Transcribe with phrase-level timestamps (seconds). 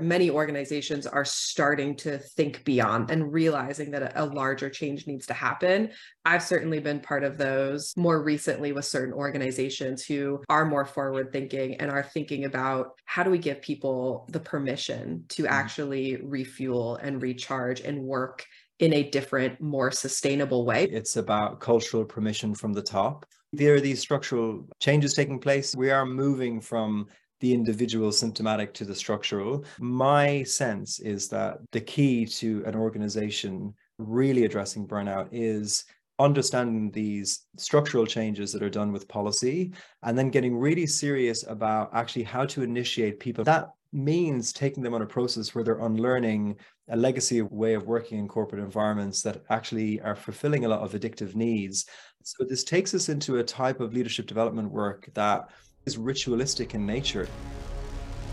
[0.00, 5.32] many organizations are starting to think beyond and realizing that a, larger change needs to
[5.32, 5.90] happen.
[6.24, 11.32] I've certainly been part of those more recently with certain organizations who are more forward
[11.32, 15.52] thinking and are thinking about how do we give people the permission to mm-hmm.
[15.52, 18.44] actually refuel and recharge and work
[18.78, 20.84] in a different, more sustainable way.
[20.84, 23.24] It's about cultural permission from the top.
[23.52, 25.74] There are these structural changes taking place.
[25.74, 27.06] We are moving from
[27.40, 29.64] the individual symptomatic to the structural.
[29.78, 35.84] My sense is that the key to an organization really addressing burnout is
[36.18, 39.72] understanding these structural changes that are done with policy
[40.02, 43.44] and then getting really serious about actually how to initiate people.
[43.44, 46.56] That means taking them on a process where they're unlearning
[46.88, 50.92] a legacy way of working in corporate environments that actually are fulfilling a lot of
[50.92, 51.86] addictive needs.
[52.22, 55.48] So this takes us into a type of leadership development work that
[55.86, 57.28] is ritualistic in nature.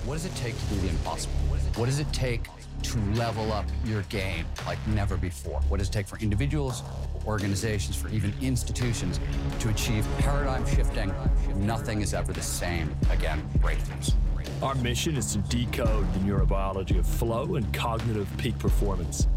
[0.06, 1.36] What does it take to do the impossible?
[1.76, 2.48] What does it take
[2.82, 5.62] to level up your game like never before?
[5.70, 6.82] What does it take for individuals,
[7.28, 9.20] organizations, for even institutions
[9.60, 11.14] to achieve paradigm shifting?
[11.56, 14.16] Nothing is ever the same again, breakthroughs.
[14.64, 19.28] Our mission is to decode the neurobiology of flow and cognitive peak performance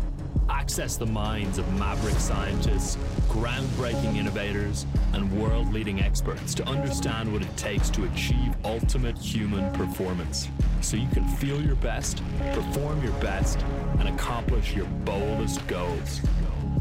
[0.49, 2.97] Access the minds of maverick scientists,
[3.29, 9.73] groundbreaking innovators, and world leading experts to understand what it takes to achieve ultimate human
[9.73, 10.49] performance
[10.81, 12.23] so you can feel your best,
[12.53, 13.65] perform your best,
[13.99, 16.21] and accomplish your boldest goals.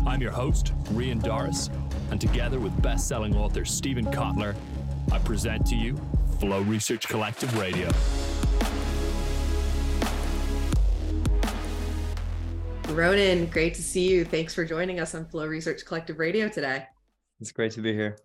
[0.05, 1.69] I'm your host, Rian Doris,
[2.11, 4.55] and together with best selling author Steven Kotler,
[5.11, 5.99] I present to you
[6.39, 7.89] Flow Research Collective Radio.
[12.95, 14.23] Ronan, great to see you.
[14.23, 16.85] Thanks for joining us on Flow Research Collective Radio today.
[17.41, 18.17] It's great to be here.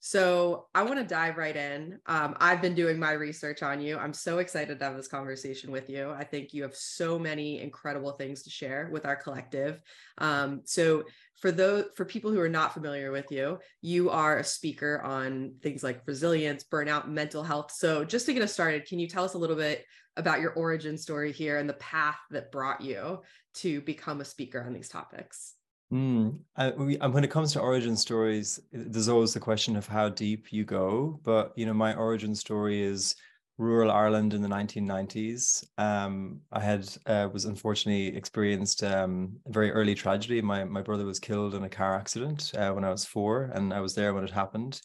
[0.00, 1.98] So, I want to dive right in.
[2.06, 3.98] Um, I've been doing my research on you.
[3.98, 6.10] I'm so excited to have this conversation with you.
[6.10, 9.82] I think you have so many incredible things to share with our collective.
[10.16, 11.04] Um, so,
[11.42, 15.56] for those for people who are not familiar with you, you are a speaker on
[15.62, 17.72] things like resilience, burnout, mental health.
[17.72, 19.84] So, just to get us started, can you tell us a little bit
[20.16, 23.20] about your origin story here and the path that brought you
[23.56, 25.54] to become a speaker on these topics?
[25.92, 30.64] Mm, when it comes to origin stories, there's always the question of how deep you
[30.64, 31.20] go.
[31.22, 33.14] But you know, my origin story is
[33.58, 35.64] rural Ireland in the 1990s.
[35.78, 40.42] Um, I had uh, was unfortunately experienced um, a very early tragedy.
[40.42, 43.72] My my brother was killed in a car accident uh, when I was four, and
[43.72, 44.80] I was there when it happened.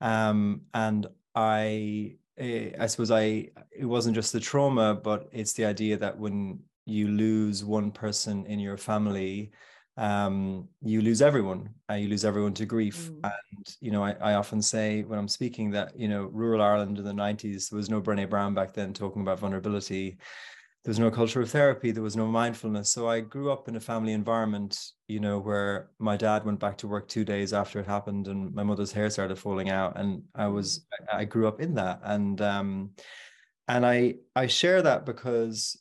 [0.00, 5.66] Um, and I Eh, I suppose I it wasn't just the trauma, but it's the
[5.66, 9.52] idea that when you lose one person in your family,
[9.96, 11.70] um, you lose everyone.
[11.90, 13.10] Uh, you lose everyone to grief.
[13.10, 13.20] Mm.
[13.24, 16.98] And you know, I, I often say when I'm speaking that you know, rural Ireland
[16.98, 20.18] in the '90s, there was no Brené Brown back then talking about vulnerability
[20.84, 23.76] there was no culture of therapy there was no mindfulness so i grew up in
[23.76, 27.78] a family environment you know where my dad went back to work two days after
[27.78, 31.60] it happened and my mother's hair started falling out and i was i grew up
[31.60, 32.90] in that and um
[33.68, 35.78] and i i share that because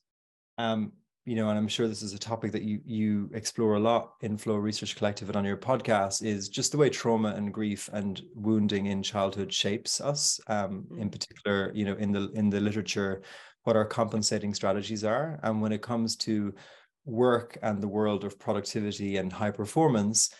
[0.57, 0.91] um
[1.29, 4.13] you know and i'm sure this is a topic that you you explore a lot
[4.21, 7.89] in flow research collective and on your podcast is just the way trauma and grief
[7.93, 11.11] and wounding in childhood shapes us um in mm.
[11.11, 13.21] particular you know in the in the literature
[13.63, 15.39] what our compensating strategies are.
[15.43, 16.53] And when it comes to
[17.05, 20.31] work and the world of productivity and high performance,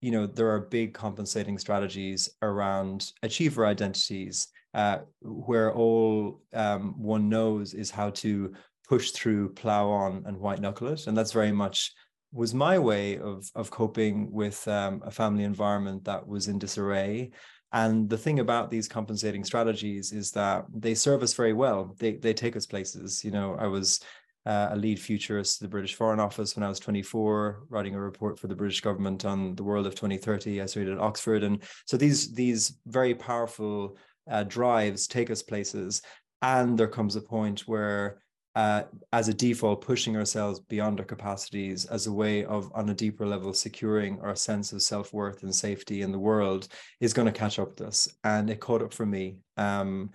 [0.00, 7.28] you know, there are big compensating strategies around achiever identities, uh, where all um, one
[7.28, 8.52] knows is how to
[8.88, 11.06] push through, plow on, and white knuckle it.
[11.06, 11.92] And that's very much
[12.32, 17.30] was my way of of coping with um, a family environment that was in disarray
[17.72, 21.94] and the thing about these compensating strategies is that they serve us very well.
[21.98, 23.24] They they take us places.
[23.24, 24.00] You know, I was
[24.46, 28.00] uh, a lead futurist at the British Foreign Office when I was 24, writing a
[28.00, 30.62] report for the British government on the world of 2030.
[30.62, 33.98] I studied at Oxford, and so these these very powerful
[34.30, 36.02] uh, drives take us places.
[36.42, 38.22] And there comes a point where
[38.56, 42.94] uh, as a default, pushing ourselves beyond our capacities as a way of, on a
[42.94, 46.66] deeper level, securing our sense of self worth and safety in the world
[46.98, 48.08] is going to catch up with us.
[48.24, 50.10] And it caught up for me um,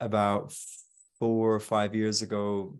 [0.00, 0.52] about
[1.18, 2.78] four or five years ago.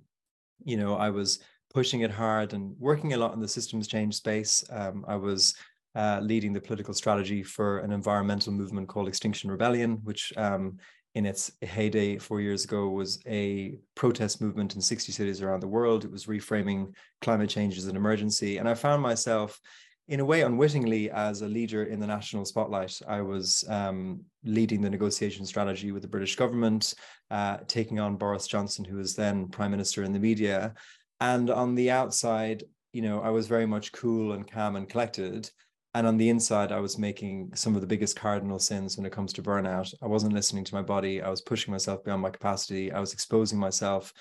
[0.66, 1.38] You know, I was
[1.72, 4.62] pushing it hard and working a lot in the systems change space.
[4.70, 5.54] Um, I was
[5.94, 10.76] uh, leading the political strategy for an environmental movement called Extinction Rebellion, which um,
[11.14, 15.68] in its heyday four years ago was a protest movement in 60 cities around the
[15.68, 16.04] world.
[16.04, 18.58] It was reframing climate change as an emergency.
[18.58, 19.60] And I found myself
[20.08, 24.80] in a way, unwittingly, as a leader in the national spotlight, I was um, leading
[24.80, 26.94] the negotiation strategy with the British government,
[27.30, 30.72] uh, taking on Boris Johnson, who was then prime minister in the media.
[31.20, 32.64] And on the outside,
[32.94, 35.50] you know, I was very much cool and calm and collected.
[35.94, 39.12] And on the inside, I was making some of the biggest cardinal sins when it
[39.12, 39.92] comes to burnout.
[40.02, 41.22] I wasn't listening to my body.
[41.22, 42.92] I was pushing myself beyond my capacity.
[42.92, 44.12] I was exposing myself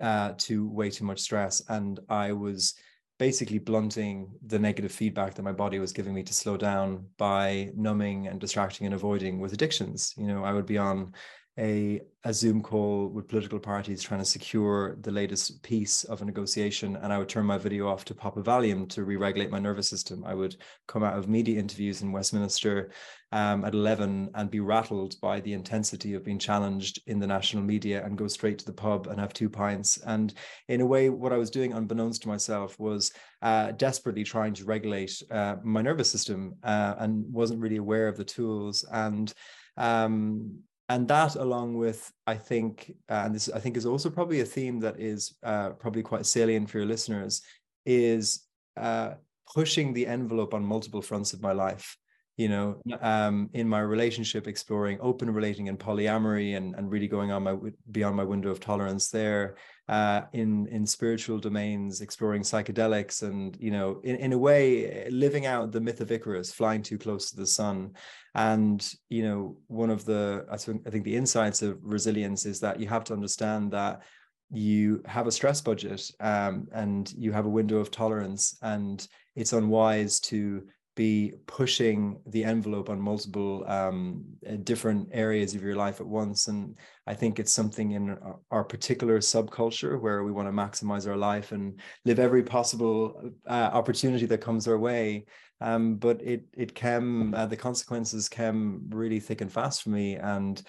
[0.00, 1.62] uh, to way too much stress.
[1.68, 2.74] And I was
[3.18, 7.70] basically blunting the negative feedback that my body was giving me to slow down by
[7.76, 10.12] numbing and distracting and avoiding with addictions.
[10.16, 11.12] You know, I would be on
[11.58, 16.24] a, a Zoom call with political parties trying to secure the latest piece of a
[16.24, 19.60] negotiation, and I would turn my video off to pop a Valium to re-regulate my
[19.60, 20.24] nervous system.
[20.26, 20.56] I would
[20.88, 22.90] come out of media interviews in Westminster
[23.30, 27.62] um, at 11 and be rattled by the intensity of being challenged in the national
[27.62, 29.96] media and go straight to the pub and have two pints.
[29.98, 30.34] And
[30.68, 33.12] in a way, what I was doing, unbeknownst to myself, was
[33.42, 38.16] uh, desperately trying to regulate uh, my nervous system uh, and wasn't really aware of
[38.16, 38.84] the tools.
[38.90, 39.32] And
[39.76, 44.40] um, and that along with i think uh, and this i think is also probably
[44.40, 47.42] a theme that is uh, probably quite salient for your listeners
[47.86, 48.44] is
[48.76, 49.14] uh,
[49.52, 51.96] pushing the envelope on multiple fronts of my life.
[52.36, 57.30] You know um, in my relationship exploring open relating and polyamory and, and really going
[57.30, 57.56] on my
[57.92, 59.54] beyond my window of tolerance there
[59.88, 65.44] uh, in in spiritual domains exploring psychedelics and you know in, in a way living
[65.46, 67.92] out the myth of icarus flying too close to the sun.
[68.34, 72.60] And you know one of the i think, I think the insights of resilience is
[72.60, 74.02] that you have to understand that
[74.50, 79.52] you have a stress budget um, and you have a window of tolerance and it's
[79.52, 80.64] unwise to
[80.94, 86.46] be pushing the envelope on multiple um, uh, different areas of your life at once.
[86.46, 86.76] And
[87.06, 88.16] I think it's something in
[88.50, 93.70] our particular subculture where we want to maximize our life and live every possible uh,
[93.72, 95.26] opportunity that comes our way.
[95.60, 100.16] Um, but it it came uh, the consequences came really thick and fast for me.
[100.16, 100.62] And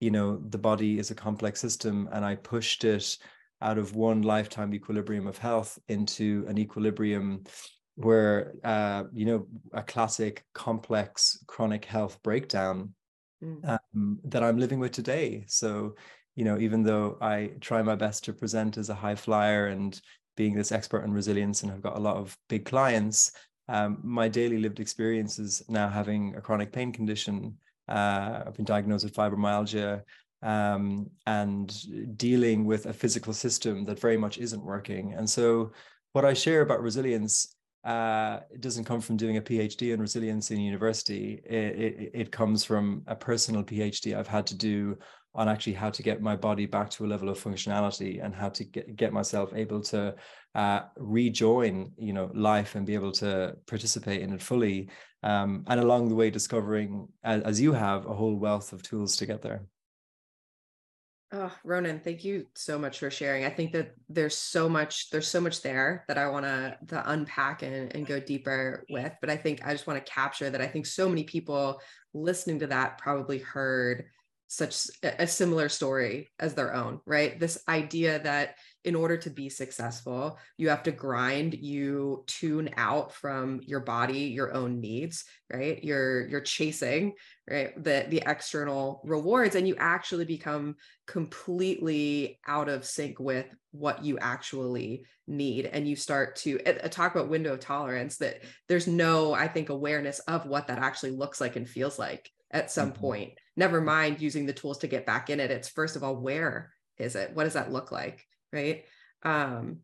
[0.00, 3.18] you know the body is a complex system, and I pushed it
[3.62, 7.44] out of one lifetime equilibrium of health into an equilibrium
[8.04, 12.94] where uh, you know a classic complex chronic health breakdown
[13.42, 13.68] mm.
[13.68, 15.44] um, that I'm living with today.
[15.48, 15.94] So
[16.36, 20.00] you know, even though I try my best to present as a high flyer and
[20.36, 23.32] being this expert on resilience and I've got a lot of big clients,
[23.68, 27.58] um, my daily lived experiences now having a chronic pain condition.
[27.88, 30.02] Uh, I've been diagnosed with fibromyalgia
[30.42, 35.14] um, and dealing with a physical system that very much isn't working.
[35.14, 35.72] And so,
[36.12, 37.54] what I share about resilience
[37.84, 41.40] uh, it doesn't come from doing a PhD in resilience in university.
[41.44, 44.98] It, it, it comes from a personal PhD I've had to do
[45.34, 48.48] on actually how to get my body back to a level of functionality and how
[48.48, 50.14] to get, get myself able to
[50.54, 54.88] uh, rejoin, you know, life and be able to participate in it fully.
[55.22, 59.16] Um, and along the way, discovering, as, as you have, a whole wealth of tools
[59.16, 59.64] to get there.
[61.32, 63.44] Oh, Ronan, thank you so much for sharing.
[63.44, 67.62] I think that there's so much, there's so much there that I want to unpack
[67.62, 69.12] and, and go deeper with.
[69.20, 71.80] But I think I just want to capture that I think so many people
[72.14, 74.06] listening to that probably heard
[74.52, 77.38] such a similar story as their own, right?
[77.38, 83.14] This idea that in order to be successful, you have to grind, you tune out
[83.14, 85.82] from your body, your own needs, right?
[85.84, 87.12] You're you're chasing,
[87.48, 87.72] right?
[87.80, 90.74] The the external rewards and you actually become
[91.06, 97.14] completely out of sync with what you actually need and you start to uh, talk
[97.14, 101.40] about window of tolerance that there's no I think awareness of what that actually looks
[101.40, 103.00] like and feels like at some mm-hmm.
[103.00, 103.32] point.
[103.60, 105.50] Never mind using the tools to get back in it.
[105.50, 107.34] It's first of all where is it?
[107.34, 108.26] What does that look like?
[108.52, 108.84] right
[109.22, 109.78] um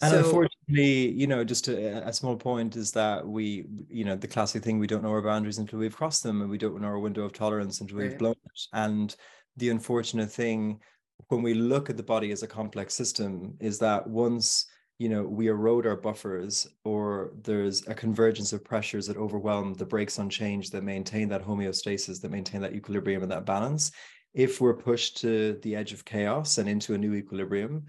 [0.00, 4.14] and so, unfortunately you know just a, a, small point is that we you know
[4.14, 6.80] the classic thing we don't know our boundaries until we've crossed them and we don't
[6.80, 8.18] know our window of tolerance until we've right.
[8.18, 9.16] blown it and
[9.56, 10.78] the unfortunate thing
[11.28, 14.66] when we look at the body as a complex system is that once
[14.98, 19.86] you know we erode our buffers or there's a convergence of pressures that overwhelm the
[19.86, 23.92] brakes on change that maintain that homeostasis that maintain that equilibrium and that balance.
[24.34, 27.86] If we're pushed to the edge of chaos and into a new equilibrium,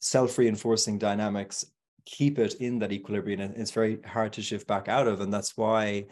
[0.00, 1.64] self reinforcing dynamics
[2.04, 5.20] keep it in that equilibrium and it's very hard to shift back out of.
[5.20, 6.06] And that's why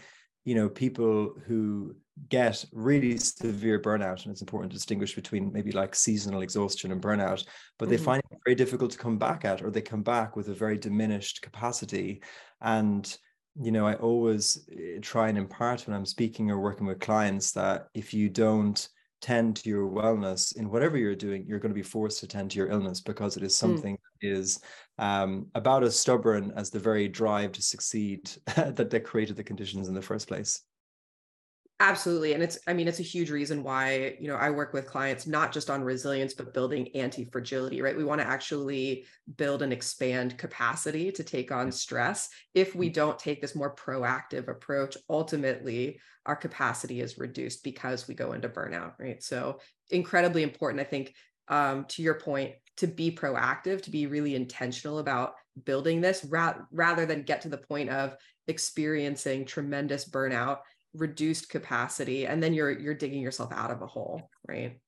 [0.44, 1.96] you know people who
[2.28, 7.02] get really severe burnout and it's important to distinguish between maybe like seasonal exhaustion and
[7.02, 7.44] burnout
[7.78, 8.04] but they mm-hmm.
[8.04, 10.78] find it very difficult to come back at or they come back with a very
[10.78, 12.22] diminished capacity
[12.62, 13.18] and
[13.60, 17.52] you know i always eh, try and impart when i'm speaking or working with clients
[17.52, 18.88] that if you don't
[19.20, 22.50] tend to your wellness in whatever you're doing, you're going to be forced to tend
[22.50, 23.66] to your illness because it is hmm.
[23.66, 23.98] something mm.
[24.20, 24.60] that is
[24.98, 29.88] um, about as stubborn as the very drive to succeed that that created the conditions
[29.88, 30.62] in the first place.
[31.78, 32.32] Absolutely.
[32.32, 35.26] And it's, I mean, it's a huge reason why, you know, I work with clients
[35.26, 37.94] not just on resilience, but building anti fragility, right?
[37.96, 39.04] We want to actually
[39.36, 42.30] build and expand capacity to take on stress.
[42.54, 48.14] If we don't take this more proactive approach, ultimately our capacity is reduced because we
[48.14, 49.22] go into burnout, right?
[49.22, 51.14] So, incredibly important, I think,
[51.48, 56.56] um, to your point, to be proactive, to be really intentional about building this ra-
[56.72, 58.16] rather than get to the point of
[58.48, 60.58] experiencing tremendous burnout
[60.94, 64.80] reduced capacity and then you're you're digging yourself out of a hole right?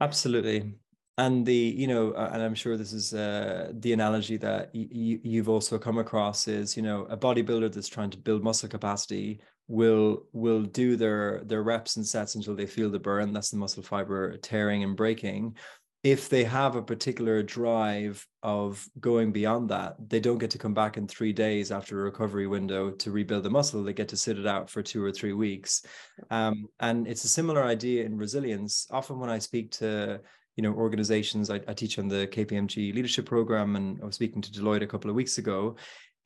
[0.00, 0.74] Absolutely.
[1.18, 4.88] And the you know uh, and i'm sure this is uh, the analogy that y-
[4.92, 8.68] y- you've also come across is you know a bodybuilder that's trying to build muscle
[8.68, 13.32] capacity will will do their their reps and sets until they feel the burn.
[13.32, 15.56] That's the muscle fiber tearing and breaking
[16.06, 20.72] if they have a particular drive of going beyond that, they don't get to come
[20.72, 23.82] back in three days after a recovery window to rebuild the muscle.
[23.82, 25.84] They get to sit it out for two or three weeks.
[26.30, 28.86] Um, and it's a similar idea in resilience.
[28.92, 30.20] Often when I speak to
[30.54, 34.40] you know organizations, I, I teach on the KPMG leadership program, and I was speaking
[34.42, 35.74] to Deloitte a couple of weeks ago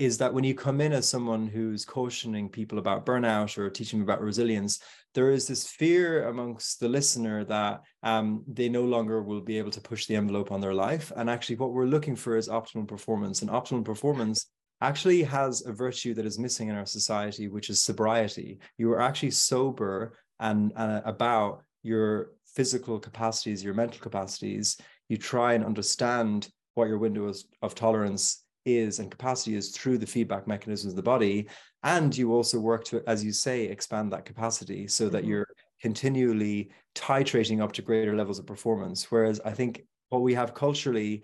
[0.00, 4.00] is that when you come in as someone who's cautioning people about burnout or teaching
[4.00, 4.80] about resilience,
[5.12, 9.70] there is this fear amongst the listener that um, they no longer will be able
[9.70, 11.12] to push the envelope on their life.
[11.16, 13.42] And actually, what we're looking for is optimal performance.
[13.42, 14.46] And optimal performance
[14.80, 18.58] actually has a virtue that is missing in our society, which is sobriety.
[18.78, 24.78] You are actually sober and uh, about your physical capacities, your mental capacities.
[25.10, 27.30] You try and understand what your window
[27.60, 31.48] of tolerance is and capacity is through the feedback mechanisms of the body
[31.82, 35.30] and you also work to as you say expand that capacity so that mm-hmm.
[35.30, 35.46] you're
[35.80, 41.22] continually titrating up to greater levels of performance whereas i think what we have culturally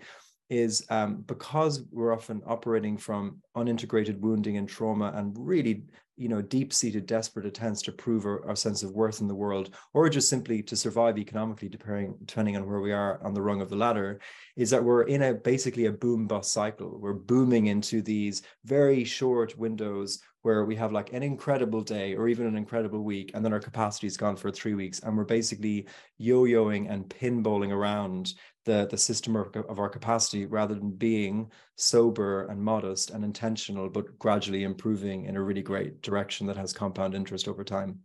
[0.49, 5.83] is um, because we're often operating from unintegrated wounding and trauma and really
[6.15, 9.75] you know deep-seated desperate attempts to prove our, our, sense of worth in the world
[9.93, 13.61] or just simply to survive economically depending depending on where we are on the rung
[13.61, 14.19] of the ladder
[14.57, 16.97] is that we're in a basically a boom bust cycle.
[16.99, 22.27] We're booming into these very short windows where we have like an incredible day or
[22.27, 25.25] even an incredible week and then our capacity is gone for three weeks and we're
[25.25, 25.85] basically
[26.17, 28.33] yo-yoing and pinballing around
[28.67, 33.89] the, the system of, of our capacity rather than being sober and modest and intentional,
[33.89, 37.99] but gradually improving in a really great direction that has compound interest over time.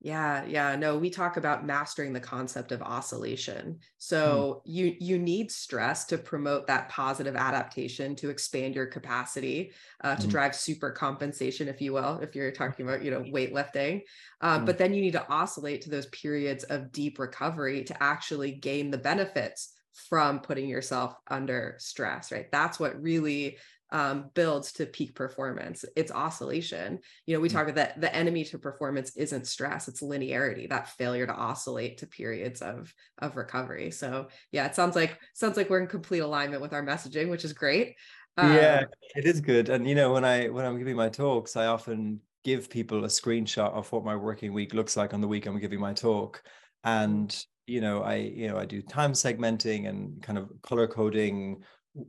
[0.00, 0.74] Yeah, yeah.
[0.74, 3.78] No, we talk about mastering the concept of oscillation.
[3.98, 4.72] So hmm.
[4.72, 9.70] you you need stress to promote that positive adaptation to expand your capacity
[10.02, 10.28] uh, to hmm.
[10.28, 14.02] drive super compensation, if you will, if you're talking about you know weightlifting.
[14.40, 14.64] Uh, hmm.
[14.64, 18.90] But then you need to oscillate to those periods of deep recovery to actually gain
[18.90, 19.72] the benefits
[20.08, 22.46] from putting yourself under stress, right?
[22.50, 23.58] That's what really
[23.92, 25.84] um, builds to peak performance.
[25.94, 26.98] It's oscillation.
[27.26, 27.52] You know, we mm.
[27.52, 31.98] talk about that the enemy to performance isn't stress, it's linearity, that failure to oscillate
[31.98, 33.90] to periods of of recovery.
[33.90, 37.44] So yeah, it sounds like sounds like we're in complete alignment with our messaging, which
[37.44, 37.96] is great.
[38.38, 38.84] Um, yeah,
[39.14, 39.68] it is good.
[39.68, 43.08] And you know, when I when I'm giving my talks, I often give people a
[43.08, 46.42] screenshot of what my working week looks like on the week I'm giving my talk.
[46.82, 47.32] And
[47.66, 51.62] you know i you know i do time segmenting and kind of color coding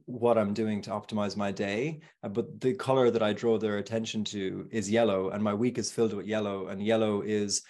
[0.05, 3.77] what i'm doing to optimize my day uh, but the color that i draw their
[3.77, 7.62] attention to is yellow and my week is filled with yellow and yellow is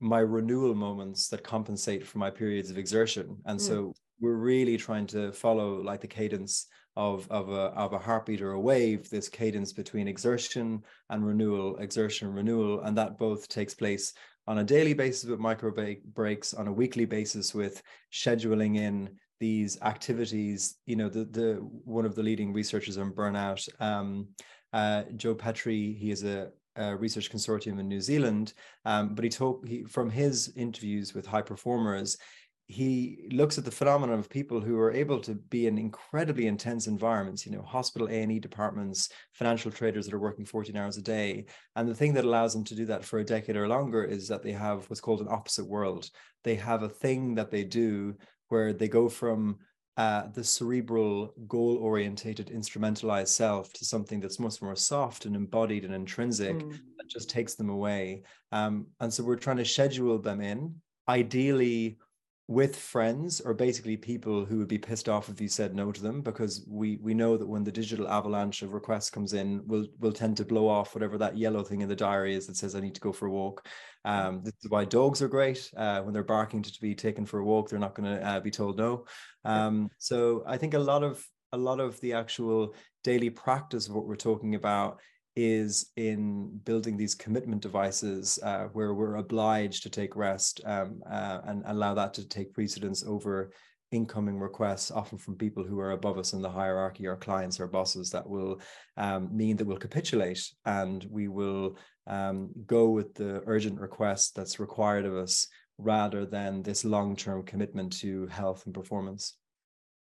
[0.00, 3.62] my renewal moments that compensate for my periods of exertion and mm.
[3.62, 6.66] so we're really trying to follow like the cadence
[6.96, 11.76] of of a of a heartbeat or a wave this cadence between exertion and renewal
[11.78, 14.12] exertion renewal and that both takes place
[14.46, 15.72] on a daily basis with micro
[16.12, 17.82] breaks, on a weekly basis with
[18.12, 19.10] scheduling in
[19.40, 20.76] these activities.
[20.86, 24.28] You know, the the one of the leading researchers on burnout, um,
[24.72, 29.30] uh, Joe Petrie, he is a, a research consortium in New Zealand, um, but he
[29.30, 32.18] told he from his interviews with high performers,
[32.66, 36.86] he looks at the phenomenon of people who are able to be in incredibly intense
[36.86, 41.44] environments you know hospital a&e departments financial traders that are working 14 hours a day
[41.76, 44.28] and the thing that allows them to do that for a decade or longer is
[44.28, 46.08] that they have what's called an opposite world
[46.42, 48.14] they have a thing that they do
[48.48, 49.58] where they go from
[49.96, 55.84] uh, the cerebral, goal orientated, instrumentalized self to something that's much more soft and embodied
[55.84, 56.72] and intrinsic mm.
[56.72, 58.24] that just takes them away.
[58.50, 60.74] Um, and so we're trying to schedule them in,
[61.08, 61.98] ideally
[62.46, 66.02] with friends or basically people who would be pissed off if you said no to
[66.02, 69.86] them because we we know that when the digital avalanche of requests comes in we'll
[69.98, 72.74] we'll tend to blow off whatever that yellow thing in the diary is that says
[72.74, 73.66] i need to go for a walk.
[74.06, 75.70] Um, this is why dogs are great.
[75.74, 78.22] Uh, when they're barking to, to be taken for a walk they're not going to
[78.22, 79.06] uh, be told no.
[79.46, 82.74] Um, so i think a lot of a lot of the actual
[83.04, 85.00] daily practice of what we're talking about
[85.36, 91.40] is in building these commitment devices uh, where we're obliged to take rest um, uh,
[91.44, 93.50] and allow that to take precedence over
[93.90, 97.66] incoming requests, often from people who are above us in the hierarchy, our clients or
[97.66, 98.60] bosses, that will
[98.96, 101.76] um, mean that we'll capitulate and we will
[102.06, 105.46] um, go with the urgent request that's required of us
[105.78, 109.36] rather than this long-term commitment to health and performance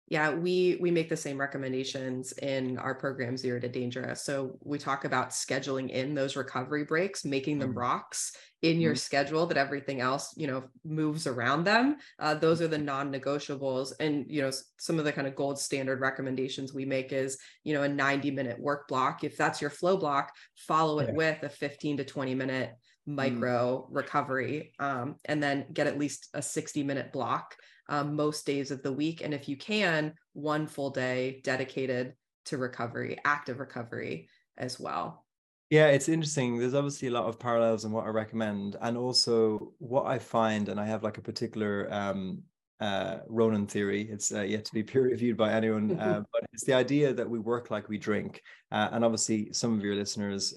[0.09, 4.77] yeah we we make the same recommendations in our program zero to dangerous so we
[4.77, 7.79] talk about scheduling in those recovery breaks making them mm-hmm.
[7.79, 8.97] rocks in your mm-hmm.
[8.97, 14.25] schedule that everything else you know moves around them uh, those are the non-negotiables and
[14.29, 17.83] you know some of the kind of gold standard recommendations we make is you know
[17.83, 21.15] a 90 minute work block if that's your flow block follow it yeah.
[21.15, 22.71] with a 15 to 20 minute
[23.07, 23.15] mm.
[23.15, 23.95] micro mm.
[23.95, 27.55] recovery um, and then get at least a 60 minute block
[27.89, 29.21] um, most days of the week.
[29.21, 32.13] And if you can, one full day dedicated
[32.45, 35.25] to recovery, active recovery as well.
[35.69, 36.57] Yeah, it's interesting.
[36.57, 38.77] There's obviously a lot of parallels in what I recommend.
[38.81, 42.43] And also what I find, and I have like a particular um,
[42.79, 44.07] uh, Ronan theory.
[44.09, 47.29] It's uh, yet to be peer reviewed by anyone, uh, but it's the idea that
[47.29, 48.41] we work like we drink.
[48.71, 50.53] Uh, and obviously, some of your listeners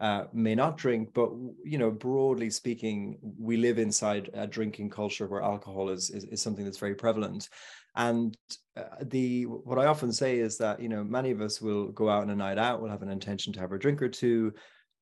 [0.00, 1.30] uh, may not drink, but
[1.64, 6.42] you know, broadly speaking, we live inside a drinking culture where alcohol is is, is
[6.42, 7.48] something that's very prevalent.
[7.94, 8.36] And
[8.76, 12.08] uh, the what I often say is that you know many of us will go
[12.08, 14.52] out on a night out, we'll have an intention to have a drink or two,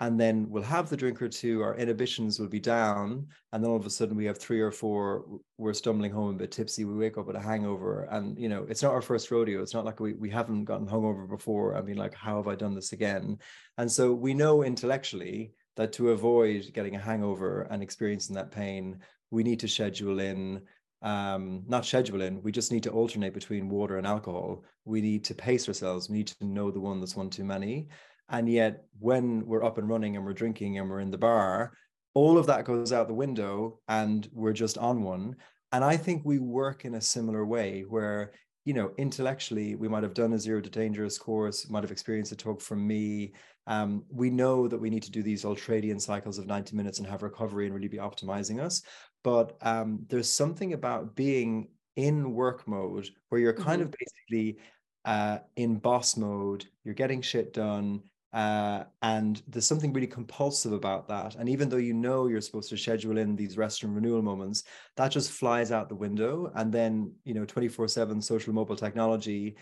[0.00, 3.70] and then we'll have the drink or two, our inhibitions will be down, and then
[3.70, 5.26] all of a sudden we have three or four,
[5.58, 8.66] we're stumbling home a bit tipsy, we wake up with a hangover, and you know,
[8.68, 9.62] it's not our first rodeo.
[9.62, 11.76] It's not like we, we haven't gotten hungover before.
[11.76, 13.38] I mean, like, how have I done this again?
[13.76, 19.00] And so we know intellectually that to avoid getting a hangover and experiencing that pain,
[19.30, 20.62] we need to schedule in
[21.02, 24.64] um, not schedule in, we just need to alternate between water and alcohol.
[24.84, 26.08] We need to pace ourselves.
[26.08, 27.88] We need to know the one that's one too many.
[28.30, 31.72] And yet, when we're up and running and we're drinking and we're in the bar,
[32.14, 35.36] all of that goes out the window and we're just on one.
[35.72, 38.32] And I think we work in a similar way where,
[38.64, 42.32] you know, intellectually, we might have done a zero to dangerous course, might have experienced
[42.32, 43.32] a talk from me.
[43.66, 47.06] Um, we know that we need to do these ultradian cycles of 90 minutes and
[47.06, 48.82] have recovery and really be optimizing us.
[49.22, 53.92] But um, there's something about being in work mode where you're kind mm-hmm.
[53.92, 54.58] of basically
[55.04, 61.08] uh, in boss mode, you're getting shit done, uh, and there's something really compulsive about
[61.08, 61.34] that.
[61.34, 64.62] And even though you know you're supposed to schedule in these rest and renewal moments,
[64.96, 66.52] that just flies out the window.
[66.54, 69.56] And then, you know, 24 7 social mobile technology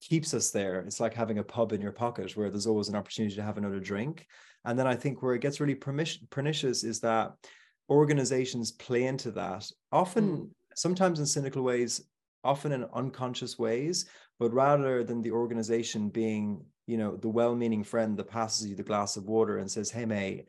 [0.00, 0.80] keeps us there.
[0.80, 3.58] It's like having a pub in your pocket where there's always an opportunity to have
[3.58, 4.26] another drink.
[4.64, 7.32] And then I think where it gets really pernicious is that
[7.90, 10.50] organizations play into that, often, mm.
[10.74, 12.02] sometimes in cynical ways,
[12.42, 14.06] often in unconscious ways,
[14.38, 18.82] but rather than the organization being you know the well-meaning friend that passes you the
[18.82, 20.46] glass of water and says hey mate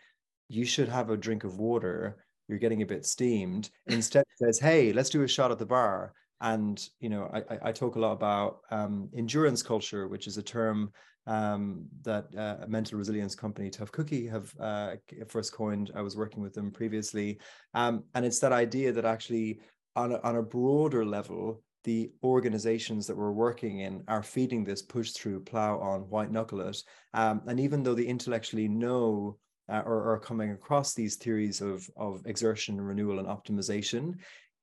[0.49, 2.23] you should have a drink of water.
[2.47, 3.69] You're getting a bit steamed.
[3.87, 6.13] Instead says hey let's do a shot at the bar.
[6.39, 10.43] And you know i, I talk a lot about um, endurance culture which is a
[10.43, 10.91] term
[11.25, 14.95] um, that uh, a mental resilience company tough cookie have uh,
[15.27, 15.91] first coined.
[15.93, 17.39] I was working with them previously.
[17.73, 19.59] Um, and it's that idea that actually
[19.95, 24.81] on a, on a broader level the organizations that we're working in are feeding this
[24.81, 26.83] push through, plow on, white knuckle it.
[27.13, 29.37] Um, and even though they intellectually know
[29.69, 34.15] uh, or are coming across these theories of, of exertion, renewal, and optimization,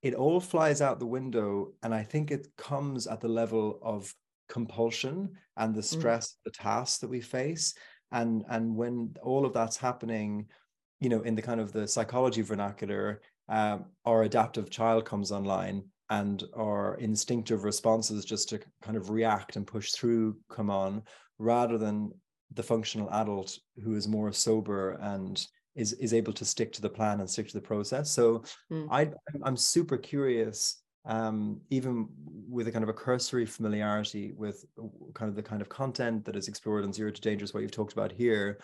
[0.03, 1.73] it all flies out the window.
[1.81, 4.13] And I think it comes at the level of
[4.47, 5.97] compulsion and the mm.
[5.97, 6.35] stress, mm.
[6.45, 7.73] the tasks that we face.
[8.11, 10.45] And, and when all of that's happening,
[10.99, 15.85] you know, in the kind of the psychology vernacular, um, our adaptive child comes online
[16.09, 21.01] and our instinctive responses just to kind of react and push through come on
[21.39, 22.11] rather than
[22.53, 26.89] the functional adult who is more sober and is is able to stick to the
[26.89, 28.87] plan and stick to the process so mm.
[28.91, 29.09] i
[29.43, 32.07] i'm super curious um, even
[32.49, 34.65] with a kind of a cursory familiarity with
[35.13, 37.71] kind of the kind of content that is explored in zero to dangerous what you've
[37.71, 38.57] talked about here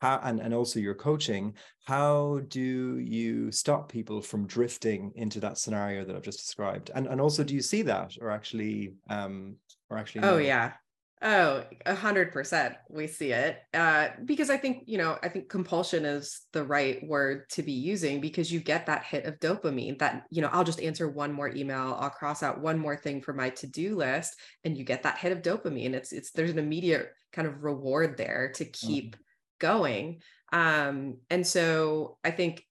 [0.00, 1.54] how and, and also your coaching
[1.86, 6.90] how do you stop people from drifting into that scenario that i've just described?
[6.94, 9.56] And and also do you see that or actually um
[9.88, 10.38] or actually oh no?
[10.38, 10.72] yeah.
[11.22, 15.48] Oh a hundred percent we see it uh because i think you know i think
[15.48, 19.98] compulsion is the right word to be using because you get that hit of dopamine
[19.98, 23.22] that you know i'll just answer one more email i'll cross out one more thing
[23.22, 25.94] for my to-do list and you get that hit of dopamine.
[25.94, 29.22] It's it's there's an immediate kind of reward there to keep mm-hmm
[29.58, 30.22] going.
[30.52, 32.62] Um and so i think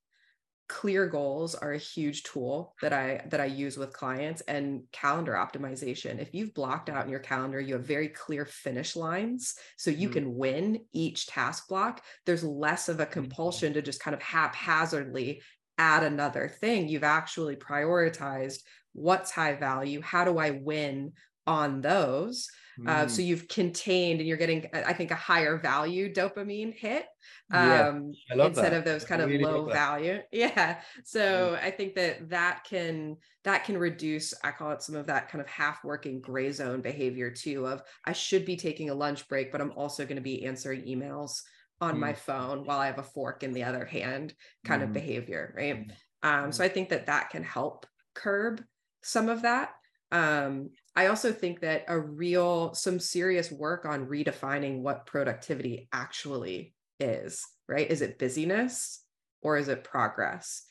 [0.68, 5.34] clear goals are a huge tool that i that i use with clients and calendar
[5.34, 6.20] optimization.
[6.20, 10.08] If you've blocked out in your calendar you have very clear finish lines so you
[10.08, 10.14] mm-hmm.
[10.14, 12.02] can win each task block.
[12.26, 13.14] There's less of a mm-hmm.
[13.14, 15.42] compulsion to just kind of haphazardly
[15.78, 16.88] add another thing.
[16.88, 18.60] You've actually prioritized
[18.96, 21.12] what's high value how do i win
[21.46, 22.48] on those
[22.80, 22.88] mm.
[22.88, 23.26] uh, so mm.
[23.26, 27.06] you've contained and you're getting i think a higher value dopamine hit
[27.52, 28.74] um yeah, instead that.
[28.74, 31.64] of those kind of really low value yeah so mm.
[31.64, 35.42] i think that that can that can reduce i call it some of that kind
[35.42, 39.52] of half working gray zone behavior too of i should be taking a lunch break
[39.52, 41.42] but i'm also going to be answering emails
[41.82, 42.00] on mm.
[42.00, 44.34] my phone while i have a fork in the other hand
[44.64, 44.86] kind mm.
[44.86, 45.92] of behavior right
[46.24, 46.66] um so mm.
[46.66, 48.64] i think that that can help curb
[49.04, 49.72] some of that
[50.12, 56.74] um, I also think that a real, some serious work on redefining what productivity actually
[57.00, 57.90] is, right?
[57.90, 59.04] Is it busyness
[59.42, 60.64] or is it progress?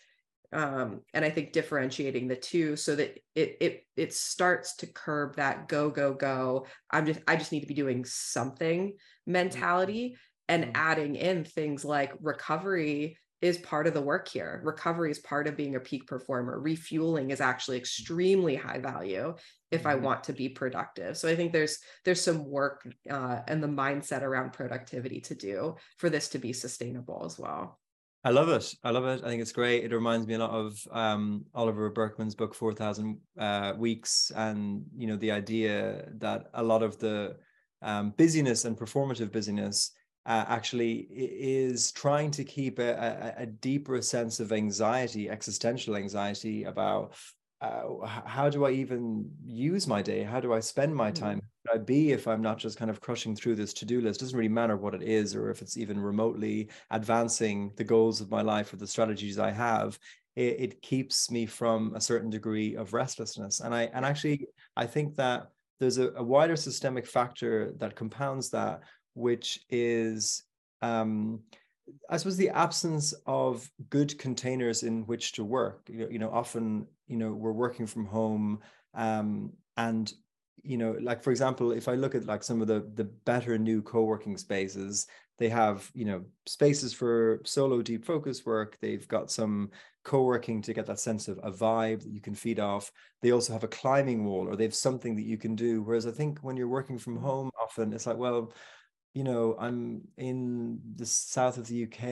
[0.52, 5.37] Um, and I think differentiating the two so that it it it starts to curb
[5.37, 6.66] that go go go.
[6.90, 9.32] I'm just I just need to be doing something mm-hmm.
[9.32, 10.16] mentality
[10.48, 10.72] and mm-hmm.
[10.76, 14.62] adding in things like recovery is part of the work here.
[14.64, 16.59] Recovery is part of being a peak performer.
[16.59, 19.35] Refueling is actually extremely high value
[19.70, 20.04] if I mm-hmm.
[20.04, 21.18] want to be productive.
[21.18, 25.76] So I think there's there's some work uh, and the mindset around productivity to do
[25.98, 27.78] for this to be sustainable as well.
[28.26, 28.74] I love it.
[28.83, 29.22] I love it.
[29.22, 29.85] I think it's great.
[29.85, 35.07] It reminds me a lot of um, Oliver Burkeman's book, 4,000 uh, Weeks, and, you
[35.07, 37.37] know, the idea that a lot of the
[37.83, 39.90] um, busyness and performative busyness
[40.26, 46.64] uh, actually is trying to keep a, a, a, deeper sense of anxiety, existential anxiety
[46.64, 47.14] about
[47.60, 50.22] uh, how do I even use my day?
[50.22, 51.24] How do I spend my mm-hmm.
[51.24, 51.42] time?
[51.72, 54.20] I be if I'm not just kind of crushing through this to do list?
[54.20, 58.20] It doesn't really matter what it is or if it's even remotely advancing the goals
[58.20, 59.98] of my life or the strategies I have.
[60.37, 63.60] It, it keeps me from a certain degree of restlessness.
[63.60, 65.48] And I and actually I think that
[65.80, 68.80] there's a, a wider systemic factor that compounds that,
[69.14, 70.42] which is
[70.83, 71.40] um,
[72.09, 75.88] I suppose the absence of good containers in which to work.
[75.88, 78.61] You know, you know often you know we're working from home,
[78.94, 80.12] um, and
[80.62, 83.59] you know, like for example, if I look at like some of the the better
[83.59, 85.07] new co-working spaces,
[85.38, 88.79] they have you know spaces for solo deep focus work.
[88.81, 89.70] They've got some
[90.05, 92.90] co-working to get that sense of a vibe that you can feed off.
[93.22, 95.83] They also have a climbing wall, or they have something that you can do.
[95.83, 98.53] Whereas I think when you're working from home, often it's like, well
[99.14, 102.03] you know, I'm in the south of the UK.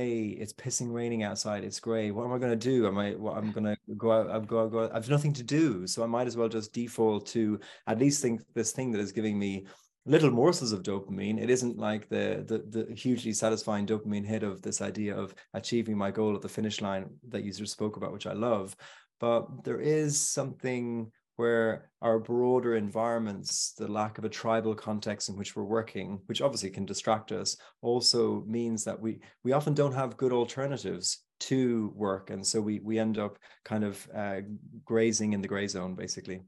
[0.41, 1.65] It's pissing raining outside.
[1.65, 2.13] It's grey.
[2.13, 2.87] What am I going to do?
[2.87, 3.11] Am I?
[3.11, 4.31] What, I'm going to go out.
[4.31, 4.69] I've got.
[4.69, 4.89] Go.
[4.93, 8.41] I've nothing to do, so I might as well just default to at least think
[8.55, 9.67] this thing that is giving me
[10.07, 11.43] little morsels of dopamine.
[11.43, 15.99] It isn't like the, the the hugely satisfying dopamine hit of this idea of achieving
[15.99, 18.77] my goal at the finish line that you just spoke about, which I love.
[19.19, 25.37] But there is something where our broader environments, the lack of a tribal context in
[25.37, 29.95] which we're working, which obviously can distract us, also means that we we often don't
[29.95, 34.41] have good alternatives to work, and so we we end up kind of uh,
[34.85, 36.43] grazing in the gray zone, basically.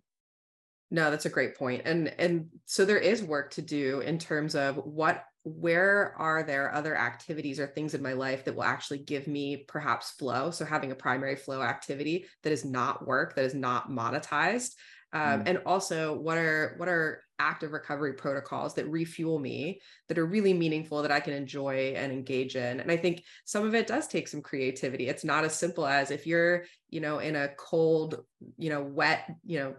[0.90, 1.54] No, that's a great.
[1.60, 6.74] And and so there is work to do in terms of what where are there
[6.74, 10.50] other activities or things in my life that will actually give me perhaps flow?
[10.50, 14.72] So having a primary flow activity that is not work that is not monetized
[15.14, 15.42] um, mm.
[15.46, 20.52] and also what are what are active recovery protocols that refuel me that are really
[20.52, 22.80] meaningful that i can enjoy and engage in.
[22.80, 25.08] And i think some of it does take some creativity.
[25.08, 28.24] It's not as simple as if you're you know in a cold
[28.58, 29.74] you know wet you know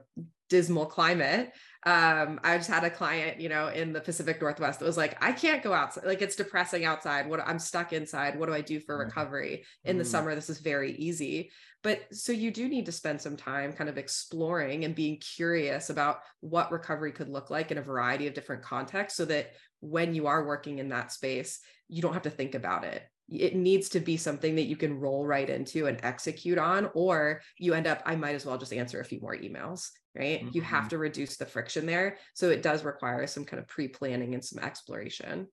[0.50, 1.52] dismal climate
[1.86, 5.16] um i just had a client you know in the pacific northwest that was like
[5.24, 7.30] i can't go outside like it's depressing outside.
[7.30, 8.40] What i'm stuck inside.
[8.40, 9.66] What do i do for recovery?
[9.84, 10.08] In the mm.
[10.08, 11.52] summer this is very easy.
[11.84, 15.92] But so you do need to spend some time kind of exploring and being curious
[15.92, 20.16] about what recovery could look like in a variety of different contexts so that when
[20.16, 23.90] you are working in that space you don't have to think about it it needs
[23.90, 27.88] to be something that you can roll right into and execute on or you end
[27.88, 30.50] up i might as well just answer a few more emails right mm-hmm.
[30.54, 30.90] you have mm-hmm.
[30.90, 34.64] to reduce the friction there so it does require some kind of pre-planning and some
[34.64, 35.48] exploration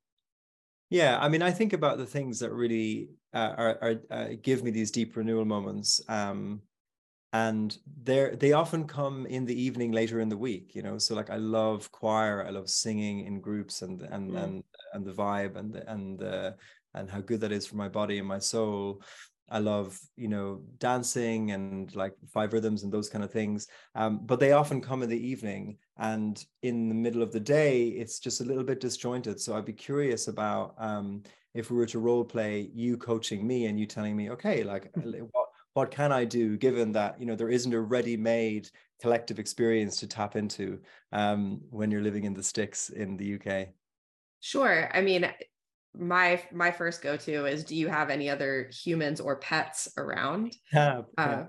[0.91, 4.63] yeah i mean i think about the things that really uh, are, are uh, give
[4.63, 6.61] me these deep renewal moments um,
[7.33, 11.15] and they they often come in the evening later in the week you know so
[11.15, 14.43] like i love choir i love singing in groups and and mm.
[14.43, 16.55] and and the vibe and the, and the
[16.95, 19.03] and how good that is for my body and my soul
[19.53, 23.69] I love, you know, dancing and like five rhythms and those kind of things.
[23.95, 27.89] Um, but they often come in the evening and in the middle of the day,
[27.89, 29.39] it's just a little bit disjointed.
[29.39, 33.67] So I'd be curious about um, if we were to role play you coaching me
[33.67, 37.37] and you telling me, okay, like what what can I do given that you know
[37.37, 38.69] there isn't a ready-made
[39.01, 40.81] collective experience to tap into
[41.13, 43.69] um, when you're living in the sticks in the UK?
[44.41, 44.91] Sure.
[44.93, 45.31] I mean,
[45.97, 50.57] my my first go-to is do you have any other humans or pets around?
[50.73, 51.45] Yeah, uh,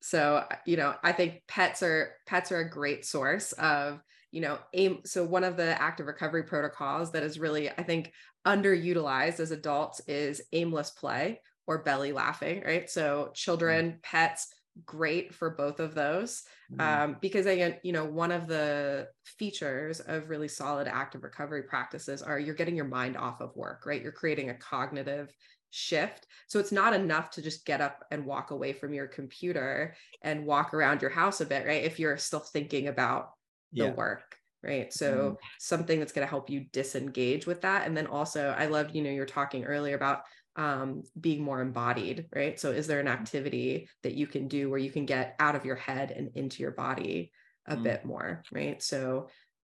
[0.00, 4.58] so you know, I think pets are pets are a great source of you know
[4.72, 8.10] aim so one of the active recovery protocols that is really i think
[8.46, 12.88] underutilized as adults is aimless play or belly laughing, right?
[12.90, 13.34] So mm.
[13.34, 14.02] children, mm.
[14.02, 14.48] pets,
[14.86, 16.80] great for both of those mm.
[16.80, 22.22] um, because again you know one of the features of really solid active recovery practices
[22.22, 25.30] are you're getting your mind off of work right you're creating a cognitive
[25.70, 29.94] shift so it's not enough to just get up and walk away from your computer
[30.22, 33.30] and walk around your house a bit right if you're still thinking about
[33.72, 33.92] the yeah.
[33.92, 35.36] work right so mm.
[35.58, 39.02] something that's going to help you disengage with that and then also i loved you
[39.02, 40.22] know you're talking earlier about
[40.56, 42.58] um, being more embodied, right?
[42.58, 45.64] So, is there an activity that you can do where you can get out of
[45.64, 47.32] your head and into your body
[47.66, 47.82] a mm.
[47.82, 48.82] bit more, right?
[48.82, 49.28] So,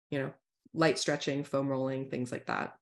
[0.10, 0.34] you know,
[0.74, 2.74] light stretching, foam rolling, things like that.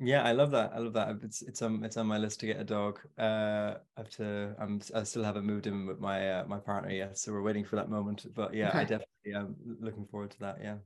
[0.00, 0.72] Yeah, I love that.
[0.74, 1.16] I love that.
[1.22, 3.00] It's it's on it's on my list to get a dog.
[3.18, 4.54] Uh, I have to.
[4.60, 4.80] I'm.
[4.94, 7.76] I still haven't moved in with my uh, my partner yet, so we're waiting for
[7.76, 8.26] that moment.
[8.32, 8.78] But yeah, okay.
[8.78, 10.58] I definitely am looking forward to that.
[10.62, 10.76] Yeah.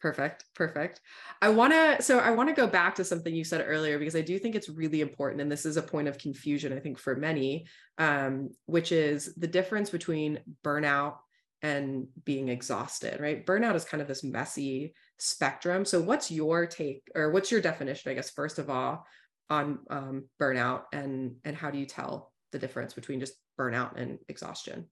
[0.00, 0.44] Perfect.
[0.54, 1.00] Perfect.
[1.42, 4.14] I want to, so I want to go back to something you said earlier because
[4.14, 5.40] I do think it's really important.
[5.40, 7.66] And this is a point of confusion, I think, for many,
[7.98, 11.16] um, which is the difference between burnout
[11.62, 13.44] and being exhausted, right?
[13.44, 15.84] Burnout is kind of this messy spectrum.
[15.84, 19.04] So, what's your take or what's your definition, I guess, first of all,
[19.50, 24.18] on um, burnout and and how do you tell the difference between just burnout and
[24.28, 24.86] exhaustion?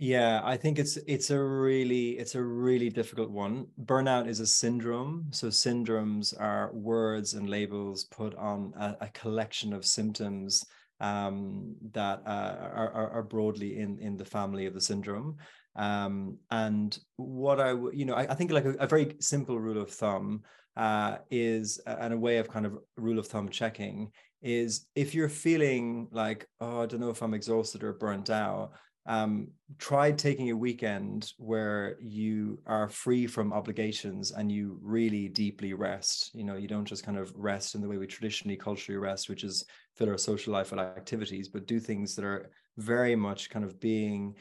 [0.00, 3.66] Yeah, I think it's it's a really it's a really difficult one.
[3.84, 5.26] Burnout is a syndrome.
[5.32, 10.64] So syndromes are words and labels put on a, a collection of symptoms
[11.00, 15.36] um, that uh, are, are broadly in in the family of the syndrome.
[15.74, 19.82] Um, and what I you know I, I think like a, a, very simple rule
[19.82, 20.42] of thumb
[20.76, 25.28] uh, is and a way of kind of rule of thumb checking is if you're
[25.28, 28.72] feeling like oh I don't know if I'm exhausted or burnt out
[29.08, 35.72] um, try taking a weekend where you are free from obligations and you really deeply
[35.72, 36.30] rest.
[36.34, 39.30] You know, you don't just kind of rest in the way we traditionally culturally rest,
[39.30, 39.64] which is
[39.96, 43.80] fill our social life with activities, but do things that are very much kind of
[43.80, 44.34] being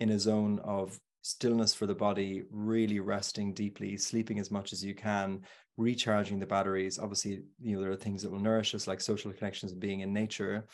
[0.00, 4.82] in a zone of stillness for the body, really resting deeply, sleeping as much as
[4.82, 5.42] you can,
[5.76, 6.98] recharging the batteries.
[6.98, 10.14] Obviously, you know, there are things that will nourish us like social connections being in
[10.14, 10.64] nature.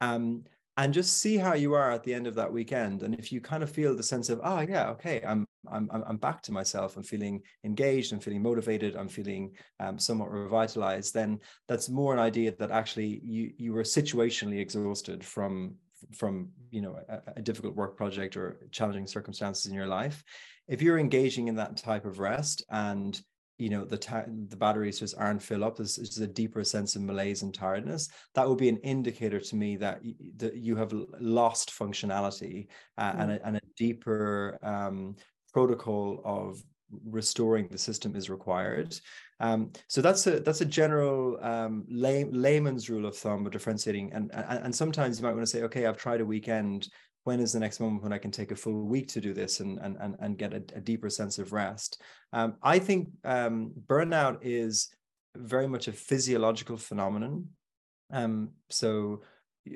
[0.00, 0.44] Um,
[0.76, 3.40] and just see how you are at the end of that weekend and if you
[3.40, 6.96] kind of feel the sense of oh yeah okay i'm i'm i'm back to myself
[6.96, 12.18] i'm feeling engaged i'm feeling motivated i'm feeling um, somewhat revitalized then that's more an
[12.18, 15.74] idea that actually you you were situationally exhausted from
[16.12, 20.22] from you know a, a difficult work project or challenging circumstances in your life.
[20.68, 23.20] If you're engaging in that type of rest and
[23.58, 26.96] you know the ta- the batteries just aren't filled up there's, there's a deeper sense
[26.96, 30.76] of malaise and tiredness that would be an indicator to me that, y- that you
[30.76, 32.66] have lost functionality
[32.98, 33.20] uh, mm.
[33.20, 35.16] and, a, and a deeper um,
[35.52, 36.62] protocol of
[37.04, 38.98] restoring the system is required
[39.40, 44.12] um, so that's a that's a general um, lay, layman's rule of thumb of differentiating
[44.12, 46.88] and, and and sometimes you might want to say okay i've tried a weekend
[47.26, 49.58] when is the next moment when I can take a full week to do this
[49.58, 52.00] and and and, and get a, a deeper sense of rest?
[52.32, 54.94] Um, I think um, burnout is
[55.36, 57.48] very much a physiological phenomenon.
[58.12, 59.22] Um, so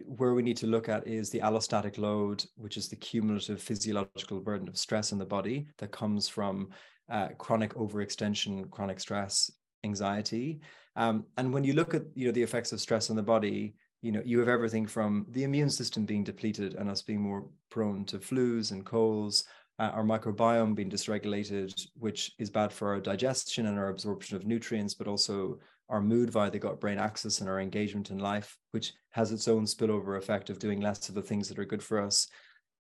[0.05, 4.39] where we need to look at is the allostatic load, which is the cumulative physiological
[4.39, 6.69] burden of stress in the body that comes from
[7.11, 9.51] uh, chronic overextension, chronic stress,
[9.83, 10.61] anxiety.
[10.95, 13.75] Um, and when you look at you know the effects of stress on the body,
[14.03, 17.47] you know you have everything from the immune system being depleted and us being more
[17.71, 19.45] prone to flus and colds
[19.79, 24.47] uh, our microbiome being dysregulated which is bad for our digestion and our absorption of
[24.47, 25.59] nutrients but also
[25.91, 29.49] our mood via the gut brain axis and our engagement in life which has its
[29.49, 32.29] own spillover effect of doing less of the things that are good for us.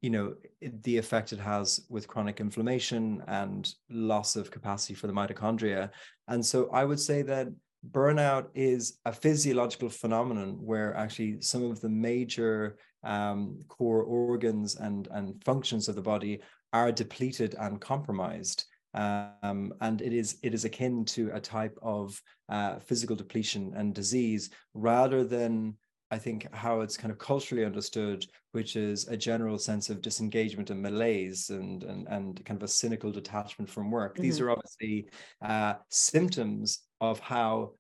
[0.01, 5.13] You know the effect it has with chronic inflammation and loss of capacity for the
[5.13, 5.89] mitochondria.
[6.27, 7.47] And so i would say that
[7.89, 15.07] burnout is a physiological phenomenon where actually some of the major um, core organs and,
[15.11, 16.39] and functions of the body
[16.73, 18.65] are depleted and compromised.
[18.93, 23.95] Um, and it is it is akin to a type of uh, physical depletion and
[23.95, 25.77] disease rather than
[26.11, 30.71] I think how it's kind of culturally understood, which is a general sense of disengagement
[30.71, 34.15] and malaise and and, and kind of a cynical detachment from work.
[34.15, 34.23] Mm-hmm.
[34.23, 35.07] These are obviously
[35.41, 37.71] uh, symptoms of how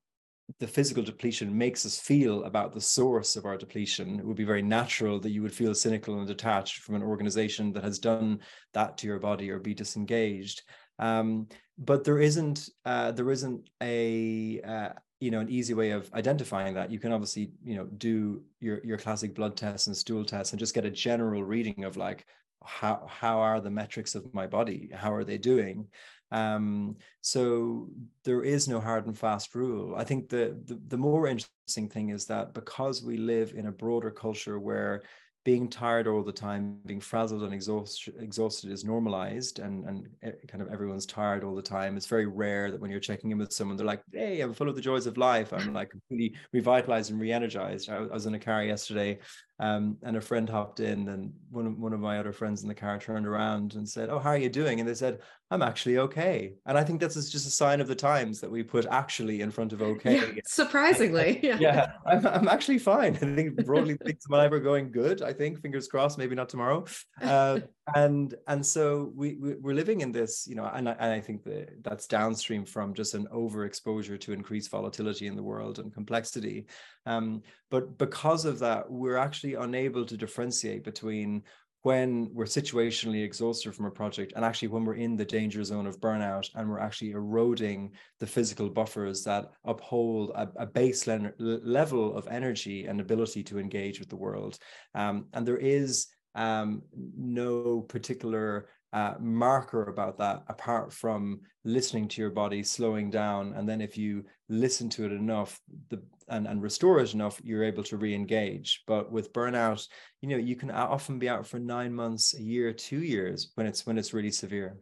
[0.59, 4.19] the physical depletion makes us feel about the source of our depletion.
[4.19, 7.71] It would be very natural that you would feel cynical and detached from an organization
[7.73, 8.39] that has done
[8.73, 10.63] that to your body or be disengaged.
[10.99, 16.11] Um, but there isn't uh, there isn't a uh, you know an easy way of
[16.13, 16.91] identifying that.
[16.91, 20.59] You can obviously you know do your your classic blood tests and stool tests and
[20.59, 22.25] just get a general reading of like
[22.63, 25.87] how how are the metrics of my body how are they doing
[26.31, 27.89] um, so
[28.23, 29.95] there is no hard and fast rule.
[29.95, 33.71] I think the, the the more interesting thing is that because we live in a
[33.71, 35.03] broader culture where
[35.43, 40.07] being tired all the time, being frazzled and exhausted, exhausted is normalized, and and
[40.47, 41.97] kind of everyone's tired all the time.
[41.97, 44.69] It's very rare that when you're checking in with someone, they're like, "Hey, I'm full
[44.69, 45.51] of the joys of life.
[45.51, 49.19] I'm like completely revitalized and re-energized." I was in a car yesterday,
[49.61, 52.67] um, and a friend hopped in, and one of one of my other friends in
[52.67, 55.19] the car turned around and said, "Oh, how are you doing?" And they said,
[55.51, 58.63] "I'm actually okay." And I think that's just a sign of the times that we
[58.63, 63.13] put "actually" in front of "okay." Yeah, surprisingly, yeah, yeah I'm, I'm actually fine.
[63.15, 65.21] I think broadly things in my life are going good.
[65.21, 66.85] I think fingers crossed, maybe not tomorrow.
[67.21, 67.59] Uh,
[67.95, 71.19] and and so we, we are living in this, you know, and I, and I
[71.19, 75.93] think that that's downstream from just an overexposure to increased volatility in the world and
[75.93, 76.67] complexity.
[77.05, 81.43] Um, but because of that, we're actually unable to differentiate between
[81.83, 85.87] when we're situationally exhausted from a project and actually when we're in the danger zone
[85.87, 91.33] of burnout and we're actually eroding the physical buffers that uphold a, a base le-
[91.39, 94.59] level of energy and ability to engage with the world
[94.93, 96.81] um, and there is um,
[97.17, 103.53] no particular uh, marker about that apart from listening to your body slowing down.
[103.53, 107.63] And then if you listen to it enough the and, and restore it enough you're
[107.63, 108.83] able to re-engage.
[108.87, 109.87] But with burnout
[110.21, 113.67] you know you can often be out for nine months a year two years when
[113.67, 114.77] it's when it's really severe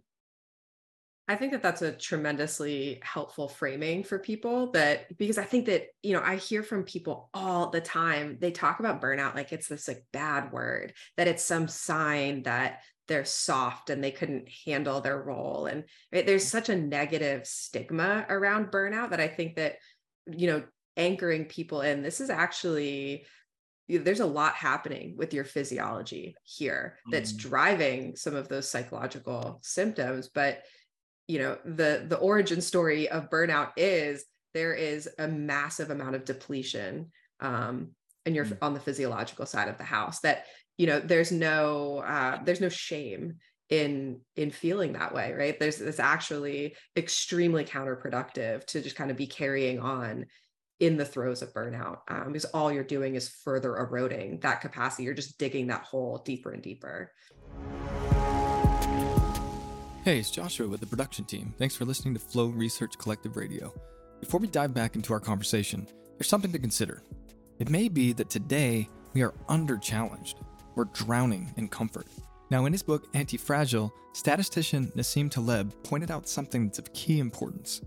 [1.30, 5.90] I think that that's a tremendously helpful framing for people that because I think that
[6.02, 9.68] you know I hear from people all the time they talk about burnout like it's
[9.68, 15.02] this like bad word that it's some sign that they're soft and they couldn't handle
[15.02, 19.76] their role and right, there's such a negative stigma around burnout that i think that
[20.28, 20.64] you know
[20.96, 23.26] anchoring people in this is actually
[23.88, 27.38] there's a lot happening with your physiology here that's mm.
[27.38, 30.62] driving some of those psychological symptoms but
[31.30, 36.26] you know the the origin story of burnout is there is a massive amount of
[36.26, 37.92] depletion um,
[38.26, 38.58] and you're mm.
[38.64, 40.46] on the physiological side of the house that
[40.80, 43.36] you know there's no uh, there's no shame
[43.70, 45.60] in in feeling that way right?
[45.60, 50.26] There's it's actually extremely counterproductive to just kind of be carrying on
[50.80, 55.04] in the throes of burnout um, because all you're doing is further eroding that capacity.
[55.04, 57.12] You're just digging that hole deeper and deeper
[60.10, 63.72] hey it's joshua with the production team thanks for listening to flow research collective radio
[64.20, 67.04] before we dive back into our conversation there's something to consider
[67.60, 70.40] it may be that today we are under challenged
[70.80, 72.08] we're drowning in comfort.
[72.52, 77.82] Now, in his book Anti-Fragile, statistician Nassim Taleb pointed out something that's of key importance.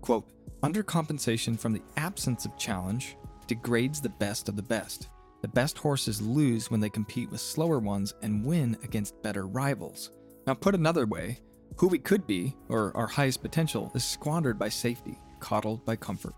[0.00, 0.30] Quote,
[0.62, 3.16] undercompensation from the absence of challenge
[3.48, 5.08] degrades the best of the best.
[5.42, 10.12] The best horses lose when they compete with slower ones and win against better rivals.
[10.46, 11.40] Now, put another way,
[11.78, 16.34] who we could be, or our highest potential, is squandered by safety, coddled by comfort.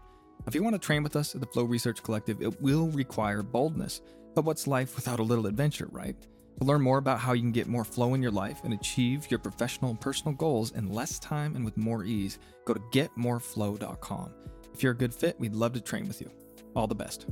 [0.47, 3.43] If you want to train with us at the Flow Research Collective, it will require
[3.43, 4.01] boldness
[4.35, 6.17] but what's life without a little adventure, right?
[6.61, 9.31] To learn more about how you can get more flow in your life and achieve
[9.31, 14.31] your professional and personal goals in less time and with more ease, go to getmoreflow.com.
[14.75, 16.31] If you're a good fit, we'd love to train with you.
[16.77, 17.27] All the best.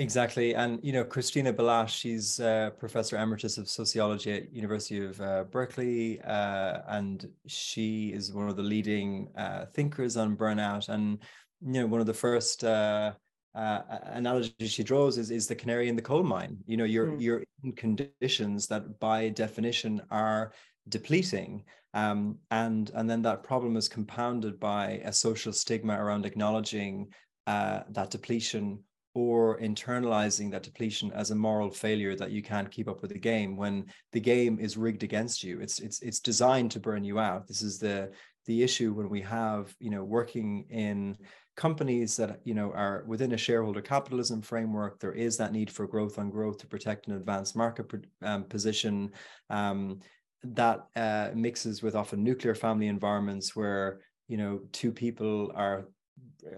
[0.00, 5.20] Exactly, and you know Christina Maslach, she's uh, professor emeritus of sociology at University of
[5.20, 10.88] uh, Berkeley, uh, and she is one of the leading uh, thinkers on burnout.
[10.88, 11.18] And
[11.60, 13.12] you know one of the first uh,
[13.54, 16.56] uh, analogies she draws is is the canary in the coal mine.
[16.66, 17.20] You know, you're mm.
[17.20, 20.54] you're in conditions that by definition are
[20.88, 27.08] depleting, um, and and then that problem is compounded by a social stigma around acknowledging
[27.46, 28.82] uh, that depletion
[29.14, 33.18] or internalizing that depletion as a moral failure that you can't keep up with the
[33.18, 35.60] game when the game is rigged against you.
[35.60, 37.46] It's it's it's designed to burn you out.
[37.46, 38.10] This is the
[38.46, 41.16] the issue when we have you know working in
[41.56, 45.86] companies that you know are within a shareholder capitalism framework there is that need for
[45.86, 47.86] growth on growth to protect an advanced market
[48.22, 49.10] um, position
[49.50, 49.98] um,
[50.42, 55.88] that uh, mixes with often nuclear family environments where you know two people are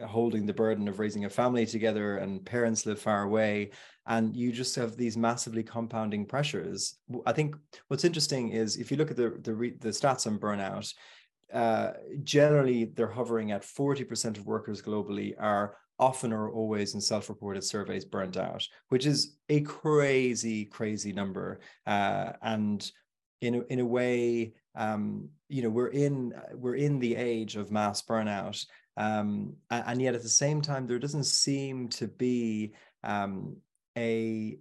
[0.06, 3.70] holding the burden of raising a family together and parents live far away
[4.06, 7.54] and you just have these massively compounding pressures i think
[7.88, 10.92] what's interesting is if you look at the the, the stats on burnout
[11.52, 17.62] uh, generally they're hovering at 40% of workers globally are often or always in self-reported
[17.62, 21.60] surveys burnt out, which is a crazy, crazy number.
[21.86, 22.90] Uh, and
[23.40, 27.70] in a, in a way, um, you know, we're in we're in the age of
[27.70, 28.64] mass burnout,
[28.96, 33.56] um, and, yet at the same time, there doesn't seem to be um,
[33.96, 34.58] a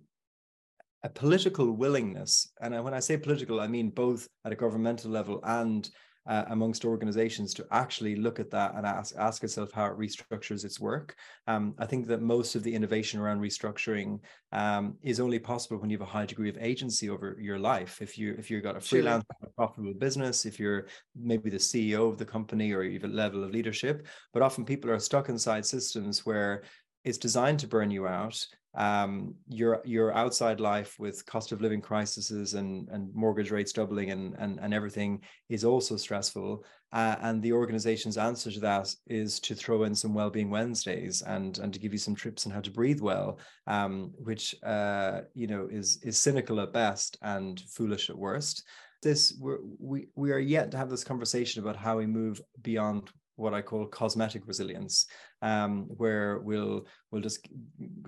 [1.03, 5.39] a political willingness, and when I say political, I mean both at a governmental level
[5.43, 5.89] and
[6.27, 10.63] uh, amongst organizations to actually look at that and ask ask itself how it restructures
[10.63, 11.15] its work.
[11.47, 14.19] Um, I think that most of the innovation around restructuring
[14.51, 18.01] um, is only possible when you have a high degree of agency over your life.
[18.01, 19.23] If you if you've got a freelance
[19.55, 24.05] profitable business, if you're maybe the CEO of the company or a level of leadership,
[24.33, 26.63] but often people are stuck inside systems where
[27.03, 28.45] it's designed to burn you out
[28.75, 34.11] um, your your outside life with cost of living crises and and mortgage rates doubling
[34.11, 36.63] and and, and everything is also stressful.
[36.93, 41.57] Uh, and the organization's answer to that is to throw in some well-being Wednesdays and
[41.59, 45.47] and to give you some trips on how to breathe well, um, which uh, you
[45.47, 48.63] know is is cynical at best and foolish at worst.
[49.03, 49.33] This
[49.79, 53.61] we we are yet to have this conversation about how we move beyond what I
[53.61, 55.05] call cosmetic resilience,
[55.41, 57.47] um, where we'll we'll just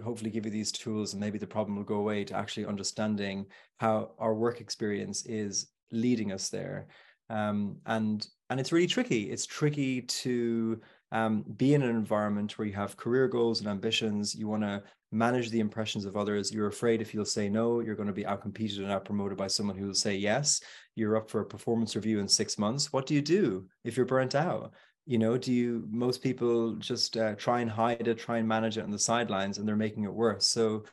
[0.03, 3.45] hopefully give you these tools and maybe the problem will go away to actually understanding
[3.77, 6.87] how our work experience is leading us there.
[7.29, 9.31] Um, and and it's really tricky.
[9.31, 10.79] It's tricky to
[11.11, 14.35] um, be in an environment where you have career goals and ambitions.
[14.35, 16.51] You want to manage the impressions of others.
[16.51, 19.77] You're afraid if you'll say no, you're going to be outcompeted and outpromoted by someone
[19.77, 20.59] who will say yes.
[20.95, 22.91] You're up for a performance review in six months.
[22.91, 24.73] What do you do if you're burnt out?
[25.05, 28.77] You know do you most people just uh, try and hide it try and manage
[28.77, 30.47] it on the sidelines and they're making it worse.
[30.47, 30.83] So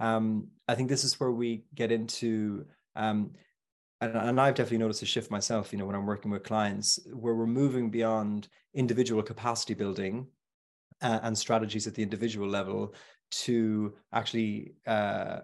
[0.00, 2.64] um, i think this is where we get into
[2.96, 3.30] um,
[4.00, 6.98] and, and i've definitely noticed a shift myself you know when i'm working with clients
[7.12, 10.26] where we're moving beyond individual capacity building
[11.02, 12.94] uh, and strategies at the individual level
[13.30, 15.40] to actually uh,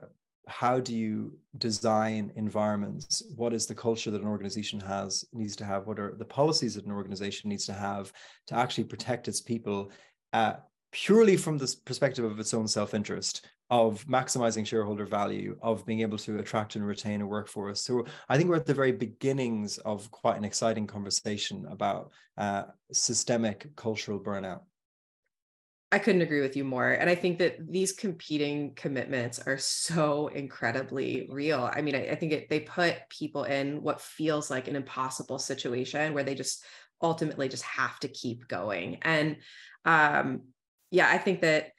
[0.47, 3.23] how do you design environments?
[3.35, 5.87] What is the culture that an organization has needs to have?
[5.87, 8.13] What are the policies that an organization needs to have
[8.47, 9.91] to actually protect its people
[10.33, 10.55] uh,
[10.93, 16.17] purely from the perspective of its own self-interest of maximizing shareholder value of being able
[16.17, 17.83] to attract and retain a workforce?
[17.83, 22.65] So i think we're at the very beginnings of quite an exciting conversation about uh,
[22.93, 24.61] systemic cultural burnout
[25.93, 26.91] I couldn't agree with you more.
[26.91, 31.71] And I think that these competing commitments are so incredibly real.
[31.73, 35.39] I mean, I, I think it, they put people in what feels like an impossible
[35.39, 36.65] situation where they just
[37.01, 38.99] ultimately just have to keep going.
[39.03, 39.37] And
[39.85, 40.43] um,
[40.91, 41.71] yeah, I think that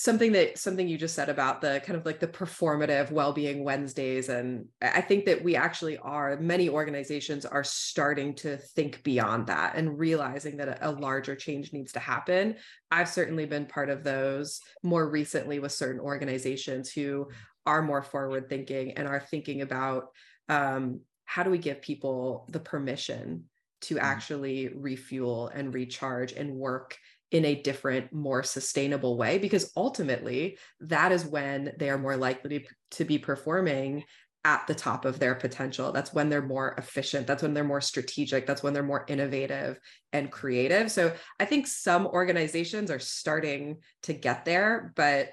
[0.00, 4.30] something that something you just said about the kind of like the performative well-being wednesdays
[4.30, 9.74] and i think that we actually are many organizations are starting to think beyond that
[9.74, 12.56] and realizing that a, a larger change needs to happen
[12.90, 17.28] i've certainly been part of those more recently with certain organizations who
[17.66, 20.04] are more forward thinking and are thinking about
[20.48, 23.44] um, how do we give people the permission
[23.82, 24.04] to mm-hmm.
[24.04, 26.96] actually refuel and recharge and work
[27.30, 32.66] in a different, more sustainable way, because ultimately that is when they are more likely
[32.92, 34.04] to be performing
[34.44, 35.92] at the top of their potential.
[35.92, 37.26] That's when they're more efficient.
[37.26, 38.46] That's when they're more strategic.
[38.46, 39.78] That's when they're more innovative
[40.12, 40.90] and creative.
[40.90, 45.30] So I think some organizations are starting to get there, but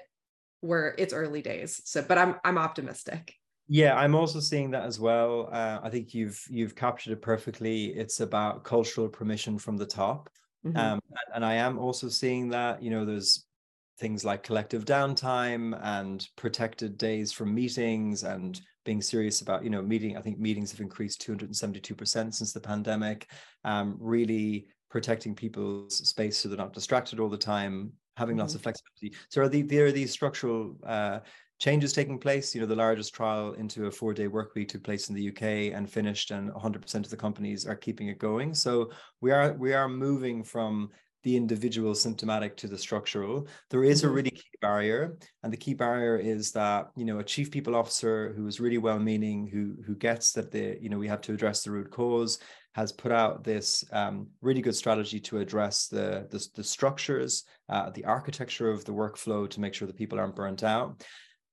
[0.60, 1.80] we're it's early days.
[1.84, 3.34] So, but I'm I'm optimistic.
[3.68, 5.48] Yeah, I'm also seeing that as well.
[5.52, 7.86] Uh, I think you've you've captured it perfectly.
[7.86, 10.28] It's about cultural permission from the top.
[10.66, 10.76] Mm-hmm.
[10.76, 11.00] Um,
[11.34, 13.46] and I am also seeing that, you know, there's
[13.98, 19.82] things like collective downtime and protected days from meetings and being serious about, you know,
[19.82, 20.16] meeting.
[20.16, 23.30] I think meetings have increased 272% since the pandemic.
[23.64, 28.40] Um, really protecting people's space so they're not distracted all the time, having mm-hmm.
[28.40, 29.14] lots of flexibility.
[29.28, 31.20] So are the, there are these structural uh,
[31.58, 32.54] changes taking place.
[32.54, 35.28] You know, the largest trial into a four day work week took place in the
[35.28, 38.54] UK and finished, and 100% of the companies are keeping it going.
[38.54, 38.90] So
[39.20, 40.90] we are we are moving from
[41.24, 44.16] the individual symptomatic to the structural there is a mm-hmm.
[44.16, 48.32] really key barrier and the key barrier is that you know a chief people officer
[48.36, 51.32] who is really well meaning who who gets that the you know we have to
[51.32, 52.38] address the root cause
[52.74, 57.90] has put out this um, really good strategy to address the the, the structures uh,
[57.90, 61.04] the architecture of the workflow to make sure that people aren't burnt out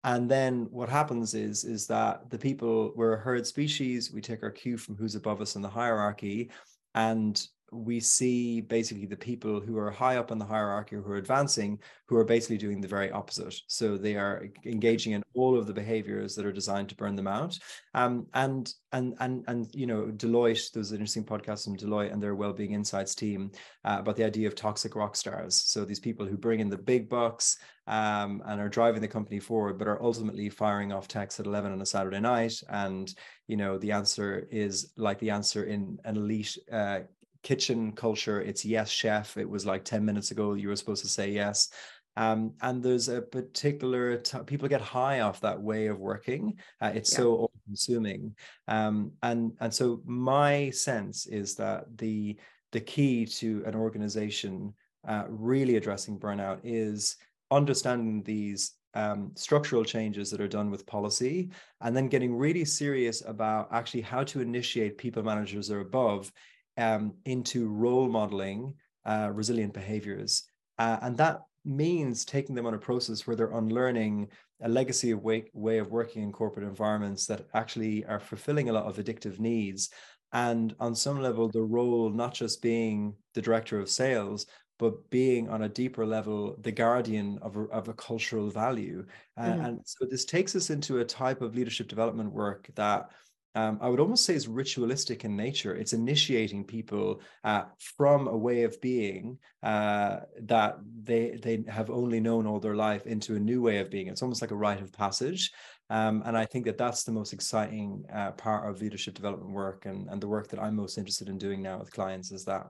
[0.06, 4.12] and then what happens is is that the people we're a herd species.
[4.14, 6.52] We take our cue from who's above us in the hierarchy.
[6.94, 11.18] And we see basically the people who are high up in the hierarchy who are
[11.18, 13.56] advancing who are basically doing the very opposite.
[13.68, 17.28] So they are engaging in all of the behaviors that are designed to burn them
[17.28, 17.58] out.
[17.96, 22.14] Um, and and and and you know deloitte there was an interesting podcast from deloitte
[22.14, 23.52] and their well-being insights team
[23.84, 25.56] uh, about the idea of toxic rock stars.
[25.56, 27.58] So these people who bring in the big bucks
[27.88, 31.72] um, and are driving the company forward, but are ultimately firing off texts at 11
[31.72, 32.54] on a Saturday night.
[32.70, 33.14] And,
[33.48, 37.02] you know, the answer is like the answer in an elite uh,
[37.44, 38.42] kitchen culture.
[38.42, 39.38] It's yes, chef.
[39.38, 41.70] It was like 10 minutes ago, you were supposed to say yes.
[42.18, 46.58] Um, and there's a particular t- people get high off that way of working.
[46.82, 47.18] Uh, it's yeah.
[47.18, 48.36] so all consuming.
[48.68, 52.38] Um, and, and so my sense is that the,
[52.72, 54.74] the key to an organization
[55.08, 57.18] uh, really addressing burnout is
[57.56, 61.50] understanding these um, structural changes that are done with policy,
[61.82, 66.32] and then getting really serious about actually how to initiate people managers or above
[66.78, 68.74] um, into role modeling
[69.06, 70.44] uh, resilient behaviors.
[70.78, 74.28] Uh, and that means taking them on a process where they're unlearning
[74.62, 78.74] a legacy of way, way of working in corporate environments that actually are fulfilling a
[78.74, 79.90] lot of addictive needs.
[80.32, 84.46] And on some level, the role not just being the director of sales,
[84.78, 89.06] but being on a deeper level the guardian of a, of a cultural value
[89.38, 89.66] uh, mm.
[89.66, 93.10] and so this takes us into a type of leadership development work that
[93.56, 95.76] um, I would almost say is ritualistic in nature.
[95.76, 102.20] It's initiating people uh, from a way of being uh, that they they have only
[102.20, 104.08] known all their life into a new way of being.
[104.08, 105.52] It's almost like a rite of passage,
[105.90, 109.86] um, and I think that that's the most exciting uh, part of leadership development work,
[109.86, 112.68] and and the work that I'm most interested in doing now with clients is that.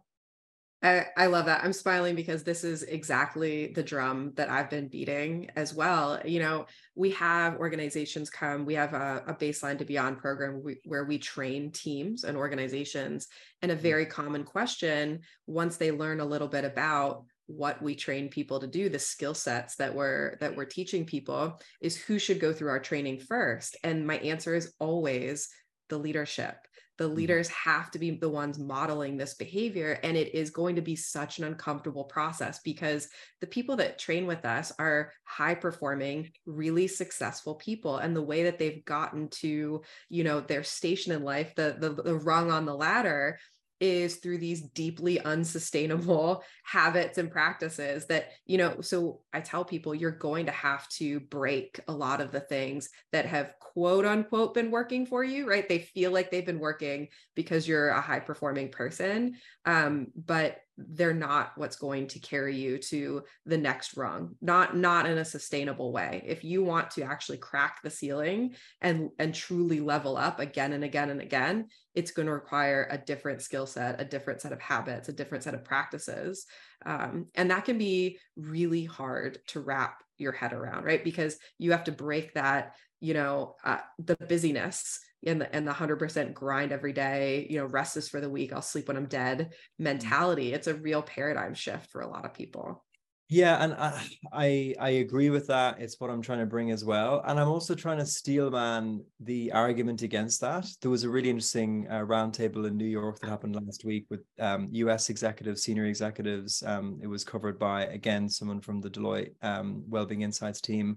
[0.86, 1.63] I, I love that.
[1.63, 6.21] I'm smiling because this is exactly the drum that I've been beating as well.
[6.23, 10.77] You know, we have organizations come, we have a, a baseline to beyond program we,
[10.86, 13.27] where we train teams and organizations.
[13.63, 13.79] And a mm.
[13.79, 18.67] very common question, once they learn a little bit about what we train people to
[18.67, 22.69] do the skill sets that we're that we're teaching people is who should go through
[22.69, 25.47] our training first and my answer is always
[25.89, 26.55] the leadership
[26.98, 27.16] the mm-hmm.
[27.16, 30.96] leaders have to be the ones modeling this behavior and it is going to be
[30.96, 33.10] such an uncomfortable process because
[33.41, 38.43] the people that train with us are high performing really successful people and the way
[38.43, 42.66] that they've gotten to you know their station in life the the, the rung on
[42.66, 43.38] the ladder
[43.80, 49.95] is through these deeply unsustainable habits and practices that you know so i tell people
[49.95, 54.53] you're going to have to break a lot of the things that have quote unquote
[54.53, 55.67] been working for you right?
[55.67, 59.36] They feel like they've been working because you're a high performing person.
[59.65, 65.05] Um, but they're not what's going to carry you to the next rung not not
[65.05, 66.21] in a sustainable way.
[66.26, 70.84] If you want to actually crack the ceiling and and truly level up again and
[70.84, 74.59] again and again it's going to require a different skill set a different set of
[74.59, 76.45] habits a different set of practices.
[76.86, 81.03] Um, and that can be really hard to wrap your head around right?
[81.03, 85.71] Because you have to break that you know uh, the busyness and the and the
[85.71, 89.07] 100% grind every day you know rest is for the week i'll sleep when i'm
[89.07, 89.84] dead mm-hmm.
[89.84, 92.84] mentality it's a real paradigm shift for a lot of people
[93.28, 96.86] yeah and I, I i agree with that it's what i'm trying to bring as
[96.86, 101.09] well and i'm also trying to steel man the argument against that there was a
[101.09, 105.63] really interesting uh, roundtable in new york that happened last week with um, us executives
[105.63, 110.61] senior executives um, it was covered by again someone from the deloitte um, wellbeing insights
[110.61, 110.95] team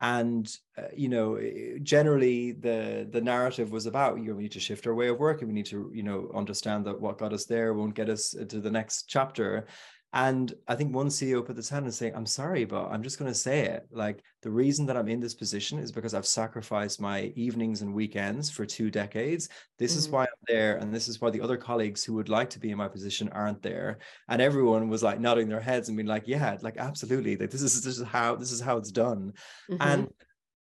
[0.00, 1.38] and uh, you know
[1.82, 5.18] generally the the narrative was about you know we need to shift our way of
[5.18, 5.48] working.
[5.48, 8.60] We need to you know understand that what got us there won't get us to
[8.60, 9.66] the next chapter
[10.12, 13.18] and I think one CEO put this hand and saying, I'm sorry, but I'm just
[13.18, 13.86] going to say it.
[13.90, 17.92] Like the reason that I'm in this position is because I've sacrificed my evenings and
[17.92, 19.48] weekends for two decades.
[19.78, 19.98] This mm-hmm.
[19.98, 20.76] is why I'm there.
[20.76, 23.28] And this is why the other colleagues who would like to be in my position
[23.30, 23.98] aren't there.
[24.28, 27.36] And everyone was like nodding their heads and being like, yeah, like absolutely.
[27.36, 29.34] Like this is this is how this is how it's done.
[29.70, 29.82] Mm-hmm.
[29.82, 30.08] And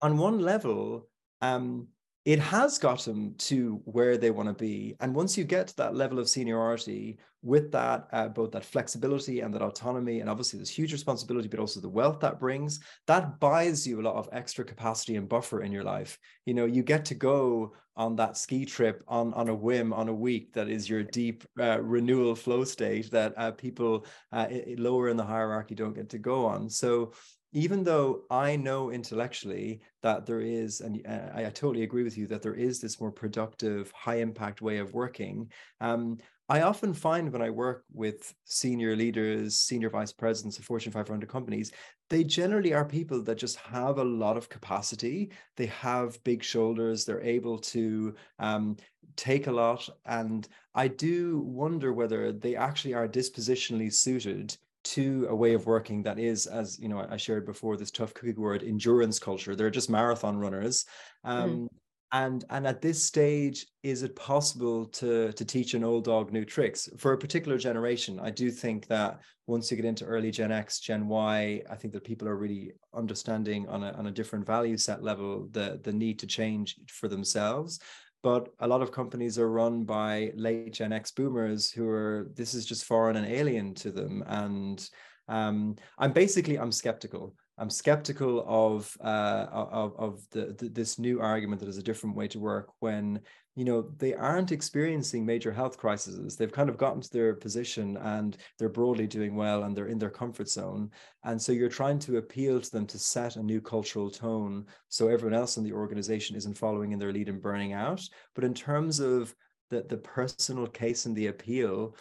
[0.01, 1.09] on one level,
[1.43, 1.89] um,
[2.25, 4.95] it has got them to where they want to be.
[5.01, 9.41] And once you get to that level of seniority with that, uh, both that flexibility
[9.41, 13.41] and that autonomy, and obviously there's huge responsibility, but also the wealth that brings, that
[13.41, 16.17] buys you a lot of extra capacity and buffer in your life.
[16.47, 20.09] You know, you get to go on that ski trip on, on a whim on
[20.09, 24.47] a week that is your deep uh, renewal flow state that uh, people uh,
[24.79, 26.71] lower in the hierarchy don't get to go on.
[26.71, 27.13] So
[27.53, 32.27] even though I know intellectually that there is, and I, I, totally agree with you
[32.29, 35.51] that there is this more productive, high impact way of working.
[35.81, 40.93] Um, I often find when I work with senior leaders, senior vice presidents of Fortune
[40.93, 41.73] 500 companies,
[42.11, 45.31] they generally are people that just have a lot of capacity.
[45.57, 47.05] They have big shoulders.
[47.05, 48.77] They're able to um,
[49.17, 49.89] take a lot.
[50.05, 56.03] And I do wonder whether they actually are dispositionally suited to a way of working
[56.03, 59.55] that is, as you know, I shared before, this tough cookie word, endurance culture.
[59.55, 60.85] They're just marathon runners.
[61.25, 61.69] Um, mm.
[62.15, 66.45] And and at this stage, is it possible to to teach an old dog new
[66.45, 68.21] tricks for a particular generation?
[68.21, 71.95] I do think that once you get into early Gen X, Gen Y, I think
[71.95, 75.93] that people are really understanding on a on a different value set level the the
[75.93, 77.81] need to change for themselves
[78.23, 82.55] but a lot of companies are run by late Gen X boomers who are this
[82.55, 84.23] is just foreign and alien to them.
[84.27, 84.89] And
[85.29, 87.35] um, I'm basically I'm skeptical.
[87.59, 92.17] I'm skeptical of uh, of of the, the, this new argument that is a different
[92.17, 93.21] way to work when
[93.55, 96.37] you know they aren't experiencing major health crises.
[96.37, 99.99] They've kind of gotten to their position and they're broadly doing well and they're in
[99.99, 100.91] their comfort zone.
[101.25, 105.09] And so you're trying to appeal to them to set a new cultural tone so
[105.09, 108.03] everyone else in the organization isn't following in their lead and burning out.
[108.35, 109.35] But in terms of
[109.71, 111.95] the the personal case and the appeal,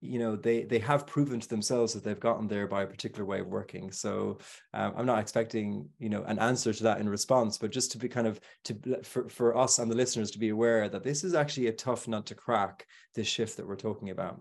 [0.00, 3.24] you know they they have proven to themselves that they've gotten there by a particular
[3.24, 3.90] way of working.
[3.92, 4.38] So
[4.74, 7.98] um, i'm not expecting you know an answer to that in response but just to
[7.98, 11.24] be kind of to for, for us and the listeners to be aware that this
[11.24, 14.40] is actually a tough nut to crack this shift that we're talking about.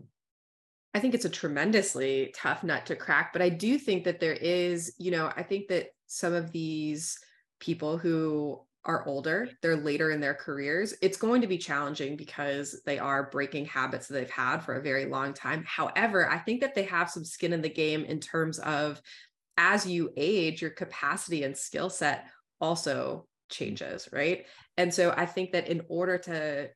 [0.93, 4.34] I think it's a tremendously tough nut to crack, but I do think that there
[4.34, 7.18] is, you know, I think that some of these
[7.60, 12.82] people who are older, they're later in their careers, it's going to be challenging because
[12.86, 15.63] they are breaking habits that they've had for a very long time.
[15.67, 19.01] However, I think that they have some skin in the game in terms of
[19.57, 22.27] as you age, your capacity and skill set
[22.61, 24.45] also changes, right?
[24.77, 26.69] And so I think that in order to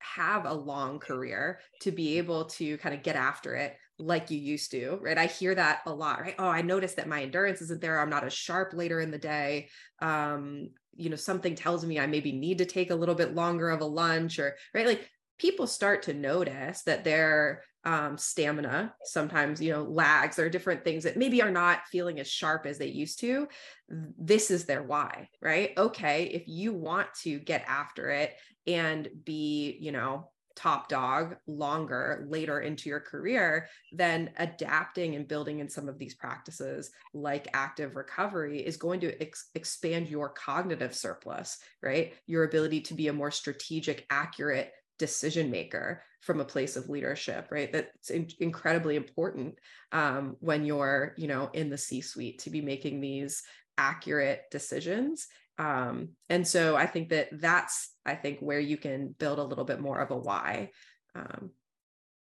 [0.00, 4.38] have a long career, to be able to kind of get after it like you
[4.38, 5.18] used to, right?
[5.18, 6.34] I hear that a lot, right?
[6.38, 7.98] Oh, I noticed that my endurance isn't there.
[7.98, 9.70] I'm not as sharp later in the day.
[10.00, 10.68] Um,
[10.98, 13.80] you know something tells me i maybe need to take a little bit longer of
[13.80, 14.86] a lunch or right?
[14.86, 20.84] Like people start to notice that their um, stamina sometimes you know lags are different
[20.84, 23.48] things that maybe are not feeling as sharp as they used to.
[23.88, 25.70] This is their why right?
[25.78, 28.34] Okay if you want to get after it
[28.66, 35.60] and be you know top dog longer later into your career, then adapting and building
[35.60, 40.94] in some of these practices like active recovery is going to ex- expand your cognitive
[40.94, 42.14] surplus, right?
[42.26, 47.46] Your ability to be a more strategic, accurate decision maker from a place of leadership
[47.52, 49.54] right that's in- incredibly important
[49.92, 53.44] um, when you're you know in the c suite to be making these
[53.78, 55.28] accurate decisions
[55.58, 59.64] um, and so i think that that's i think where you can build a little
[59.64, 60.70] bit more of a why.
[61.14, 61.50] Um,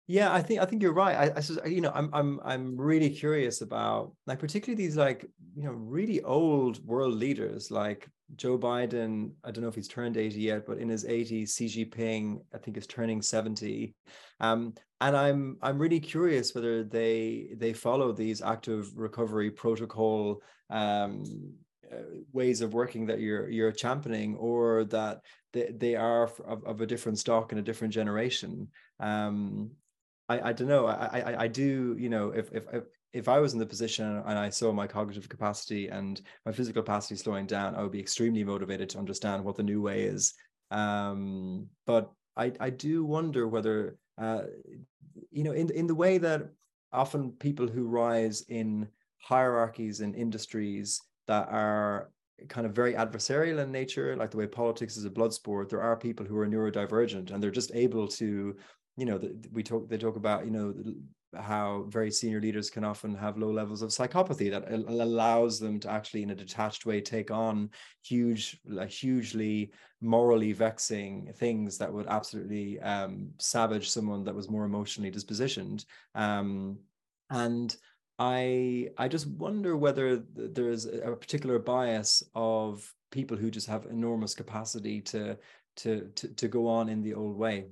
[0.09, 1.31] yeah i think i think you're right.
[1.37, 5.23] I, I you know i'm i'm i'm really curious about like particularly these like
[5.55, 9.31] you know really old world leaders like joe biden.
[9.43, 12.57] I don't know if he's turned 80 yet but in his 80s xi jinping i
[12.57, 13.93] think is turning 70
[14.39, 21.23] um, and i'm i'm really curious whether they they follow these active recovery protocol um,
[22.31, 25.21] ways of working that you're you're championing or that
[25.53, 28.67] they, they are of, of a different stock and a different generation
[28.99, 29.71] um
[30.27, 32.65] i i don't know I, I i do you know if if
[33.11, 36.83] if I was in the position and I saw my cognitive capacity and my physical
[36.83, 40.33] capacity slowing down, I would be extremely motivated to understand what the new way is.
[40.69, 44.43] Um, but I, I do wonder whether, uh,
[45.31, 46.49] you know, in in the way that
[46.91, 48.87] often people who rise in
[49.17, 52.09] hierarchies in industries that are
[52.47, 55.81] kind of very adversarial in nature, like the way politics is a blood sport, there
[55.81, 58.55] are people who are neurodivergent and they're just able to,
[58.97, 59.21] you know,
[59.51, 60.73] we talk, they talk about, you know,
[61.39, 65.91] how very senior leaders can often have low levels of psychopathy that allows them to
[65.91, 67.69] actually in a detached way take on
[68.03, 69.71] huge hugely
[70.01, 75.85] morally vexing things that would absolutely um, savage someone that was more emotionally dispositioned.
[76.15, 76.79] Um,
[77.29, 77.77] and
[78.19, 84.35] I I just wonder whether there's a particular bias of people who just have enormous
[84.35, 85.37] capacity to
[85.77, 87.67] to to, to go on in the old way.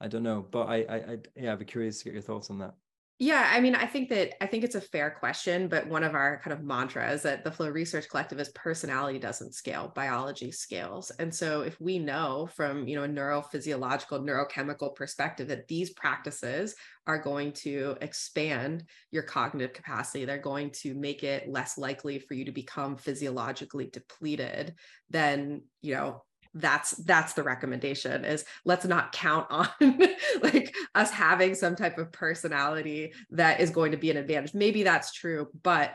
[0.00, 2.50] I don't know, but I, I I yeah, I'd be curious to get your thoughts
[2.50, 2.74] on that.
[3.20, 6.16] Yeah, I mean, I think that I think it's a fair question, but one of
[6.16, 11.10] our kind of mantras at the Flow Research Collective is personality doesn't scale, biology scales.
[11.20, 16.74] And so if we know from, you know, a neurophysiological, neurochemical perspective that these practices
[17.06, 22.34] are going to expand your cognitive capacity, they're going to make it less likely for
[22.34, 24.74] you to become physiologically depleted,
[25.08, 26.24] then, you know,
[26.54, 29.68] that's that's the recommendation is let's not count on
[30.42, 34.54] like us having some type of personality that is going to be an advantage.
[34.54, 35.94] Maybe that's true but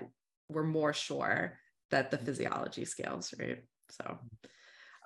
[0.50, 1.58] we're more sure
[1.92, 3.64] that the physiology scales right?
[3.90, 4.20] So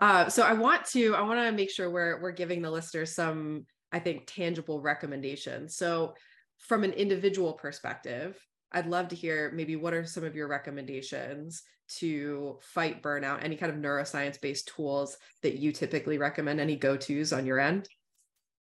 [0.02, 3.16] uh, so i want to i want to make sure we're we're giving the listeners
[3.16, 5.76] some i think tangible recommendations.
[5.78, 6.16] So
[6.58, 8.40] from an individual perspective
[8.72, 11.62] i'd love to hear maybe what are some of your recommendations
[12.00, 13.44] to fight burnout?
[13.44, 16.60] Any kind of neuroscience based tools that you typically recommend?
[16.60, 17.88] Any go tos on your end?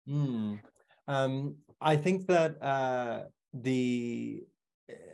[0.09, 0.61] Mm.
[1.09, 4.43] Um, I think that uh, the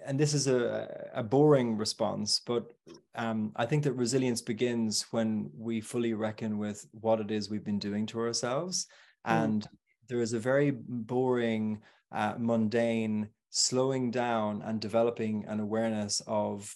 [0.07, 2.73] and this is a, a boring response, but
[3.15, 7.65] um, I think that resilience begins when we fully reckon with what it is we've
[7.65, 8.87] been doing to ourselves.
[9.27, 9.45] Mm.
[9.45, 9.69] And
[10.09, 11.81] there is a very boring,
[12.13, 16.75] uh, mundane slowing down and developing an awareness of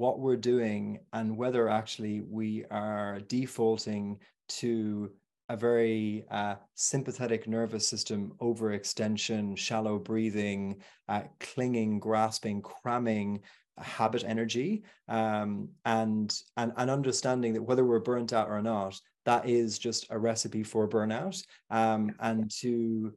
[0.00, 5.10] what we're doing and whether actually we are defaulting to
[5.50, 10.80] a very uh, sympathetic nervous system overextension, shallow breathing,
[11.10, 13.40] uh, clinging, grasping, cramming
[13.76, 19.46] habit energy, um, and, and and understanding that whether we're burnt out or not, that
[19.46, 23.12] is just a recipe for burnout, um, and to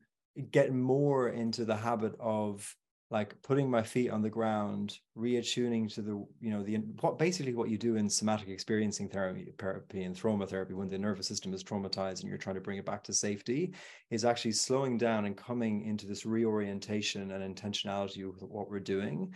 [0.51, 2.75] get more into the habit of
[3.13, 7.53] like putting my feet on the ground, reattuning to the, you know, the what basically
[7.53, 11.63] what you do in somatic experiencing therapy, and trauma therapy when the nervous system is
[11.63, 13.71] traumatized and you're trying to bring it back to safety,
[14.09, 19.31] is actually slowing down and coming into this reorientation and intentionality with what we're doing.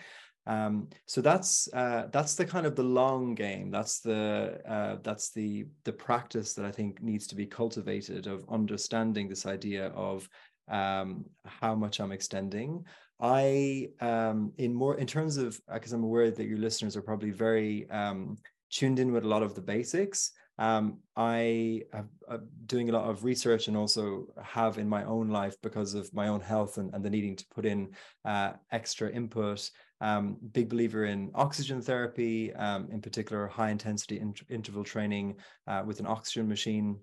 [0.48, 3.70] Um, so that's uh, that's the kind of the long game.
[3.70, 8.44] That's the uh, that's the the practice that I think needs to be cultivated of
[8.50, 10.28] understanding this idea of
[10.68, 12.84] um, how much I'm extending.
[13.20, 17.32] I, um, in more in terms of because I'm aware that your listeners are probably
[17.32, 18.38] very um,
[18.72, 20.32] tuned in with a lot of the basics.
[20.60, 25.30] Um, I have uh, doing a lot of research and also have in my own
[25.30, 27.90] life because of my own health and, and the needing to put in
[28.26, 29.70] uh, extra input.
[30.00, 35.36] Um, big believer in oxygen therapy, um, in particular high intensity in- interval training
[35.68, 37.00] uh, with an oxygen machine,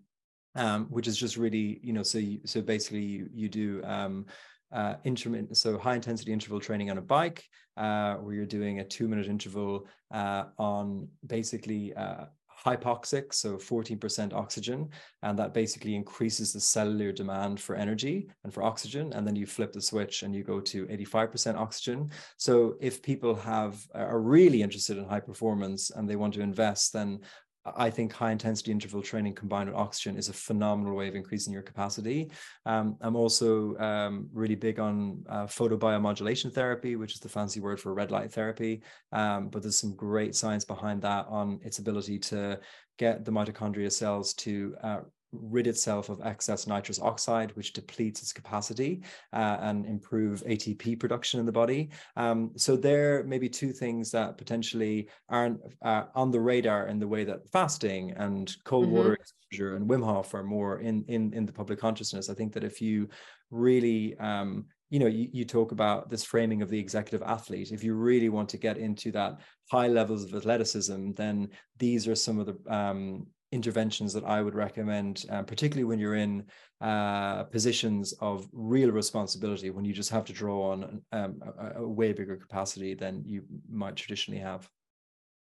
[0.55, 4.27] um, which is just really you know so you, so basically you, you do um,
[4.75, 7.43] uh, intermittent, so high intensity interval training on a bike,
[7.77, 12.25] uh, where you're doing a two minute interval uh, on basically uh,
[12.65, 14.89] hypoxic, so 14% oxygen,
[15.23, 19.13] and that basically increases the cellular demand for energy and for oxygen.
[19.13, 22.11] And then you flip the switch and you go to 85% oxygen.
[22.39, 26.93] So if people have are really interested in high performance and they want to invest,
[26.93, 27.21] then
[27.65, 31.53] I think high intensity interval training combined with oxygen is a phenomenal way of increasing
[31.53, 32.31] your capacity.
[32.67, 37.81] Um, I'm also um, really big on uh, photobiomodulation therapy, which is the fancy word
[37.81, 38.83] for red light therapy.
[39.13, 42.61] Um, but there's some great science behind that on its ability to
[42.99, 45.01] get the mitochondria cells to uh,
[45.41, 51.41] rid itself of excess nitrous oxide, which depletes its capacity uh, and improve ATP production
[51.41, 51.91] in the body.
[52.17, 56.99] Um, so there may be two things that potentially aren't uh, on the radar in
[56.99, 58.97] the way that fasting and cold mm-hmm.
[58.97, 62.31] water exposure and Wim Hof are more in, in, in the public consciousness.
[62.31, 63.09] I think that if you
[63.51, 67.83] really um, you know you, you talk about this framing of the executive athlete if
[67.83, 72.39] you really want to get into that high levels of athleticism then these are some
[72.39, 76.45] of the um, interventions that I would recommend, uh, particularly when you're in
[76.81, 81.89] uh, positions of real responsibility, when you just have to draw on um, a, a,
[81.89, 84.69] way bigger capacity than you might traditionally have.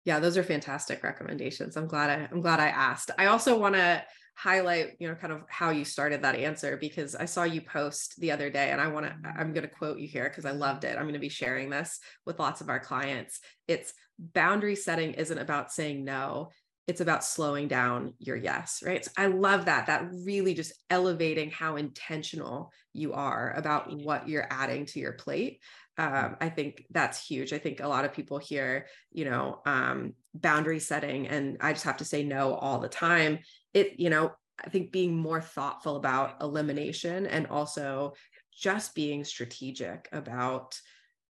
[0.05, 1.76] Yeah, those are fantastic recommendations.
[1.76, 3.11] I'm glad I, I'm glad I asked.
[3.18, 4.05] I also want to
[4.36, 8.20] highlight, you know, kind of how you started that answer because I saw you post
[8.20, 10.50] the other day, and I want to, I'm going to quote you here because I
[10.50, 10.96] loved it.
[10.96, 13.40] I'm going to be sharing this with lots of our clients.
[13.66, 16.50] It's boundary setting isn't about saying no
[16.87, 19.05] it's about slowing down your yes right?
[19.05, 24.47] So i love that that really just elevating how intentional you are about what you're
[24.51, 25.61] adding to your plate
[25.97, 27.53] um, i think that's huge.
[27.53, 31.85] I think a lot of people hear you know um, boundary setting and i just
[31.85, 33.39] have to say no all the time.
[33.72, 34.32] It you know
[34.64, 38.14] i think being more thoughtful about elimination and also
[38.53, 40.78] just being strategic about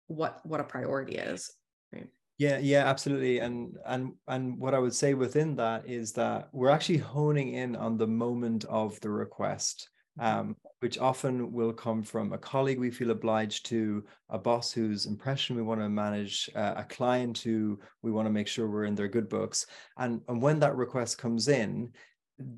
[0.07, 1.51] what what a priority is
[1.93, 2.07] right
[2.41, 3.37] yeah, yeah, absolutely.
[3.37, 7.75] And and and what I would say within that is that we're actually honing in
[7.75, 9.89] on the moment of the request.
[10.19, 15.05] Um, which often will come from a colleague we feel obliged to, a boss whose
[15.05, 18.83] impression we want to manage, uh, a client who we want to make sure we're
[18.83, 19.65] in their good books.
[19.97, 21.91] And, and when that request comes in,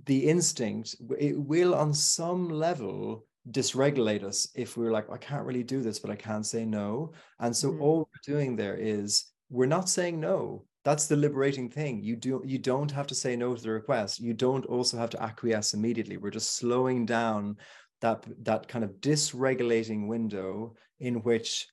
[0.06, 5.64] the instinct, it will on some level dysregulate us if we're like, I can't really
[5.64, 7.14] do this, but I can't say no.
[7.40, 7.82] And so mm-hmm.
[7.82, 10.66] all we're doing there is we're not saying no.
[10.84, 12.02] That's the liberating thing.
[12.04, 14.20] You do you don't have to say no to the request.
[14.20, 16.18] You don't also have to acquiesce immediately.
[16.18, 17.58] We're just slowing down
[18.02, 21.68] that that kind of dysregulating window in which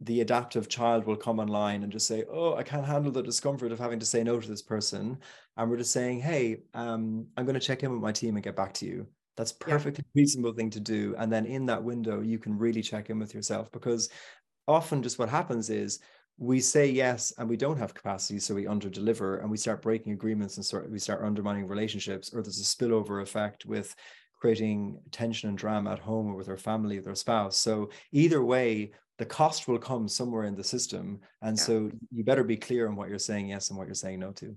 [0.00, 3.72] the adaptive child will come online and just say oh i can't handle the discomfort
[3.72, 5.18] of having to say no to this person.
[5.56, 8.44] And we're just saying hey um, i'm going to check in with my team and
[8.44, 9.06] get back to you.
[9.36, 10.22] That's perfectly yeah.
[10.22, 11.14] reasonable thing to do.
[11.18, 14.08] And then in that window you can really check in with yourself because
[14.66, 16.00] often just what happens is
[16.38, 19.80] we say yes and we don't have capacity so we under deliver and we start
[19.80, 23.94] breaking agreements and start we start undermining relationships or there's a spillover effect with
[24.38, 27.56] creating tension and drama at home or with our family with our spouse.
[27.56, 31.20] So either way the cost will come somewhere in the system.
[31.40, 31.62] And yeah.
[31.62, 34.32] so you better be clear on what you're saying yes and what you're saying no
[34.32, 34.56] to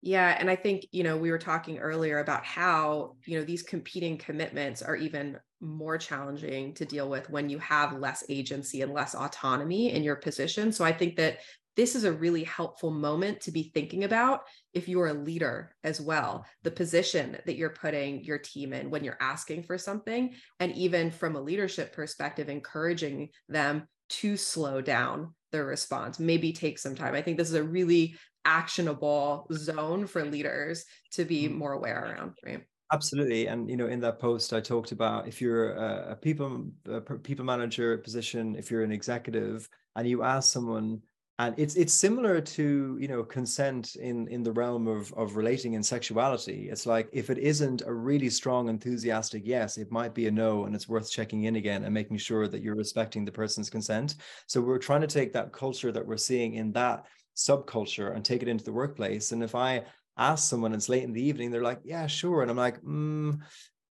[0.00, 3.62] yeah and i think you know we were talking earlier about how you know these
[3.62, 8.92] competing commitments are even more challenging to deal with when you have less agency and
[8.92, 10.72] less autonomy in your position.
[10.72, 11.38] So I think that
[11.76, 14.40] this is a really helpful moment to be thinking about
[14.74, 19.04] if you're a leader as well, the position that you're putting your team in when
[19.04, 20.34] you're asking for something.
[20.58, 26.80] And even from a leadership perspective, encouraging them to slow down their response, maybe take
[26.80, 27.14] some time.
[27.14, 28.16] I think this is a really
[28.48, 31.54] actionable zone for leaders to be mm.
[31.54, 32.62] more aware around, right?
[32.90, 36.70] Absolutely, and you know, in that post, I talked about if you're a, a people
[36.90, 41.02] a people manager position, if you're an executive, and you ask someone,
[41.38, 45.74] and it's it's similar to you know consent in in the realm of of relating
[45.74, 46.70] in sexuality.
[46.70, 50.64] It's like if it isn't a really strong, enthusiastic yes, it might be a no,
[50.64, 54.14] and it's worth checking in again and making sure that you're respecting the person's consent.
[54.46, 57.04] So we're trying to take that culture that we're seeing in that
[57.38, 59.32] subculture and take it into the workplace.
[59.32, 59.84] And if I
[60.18, 62.42] ask someone it's late in the evening they're like yeah sure.
[62.42, 63.38] And i'm like mm,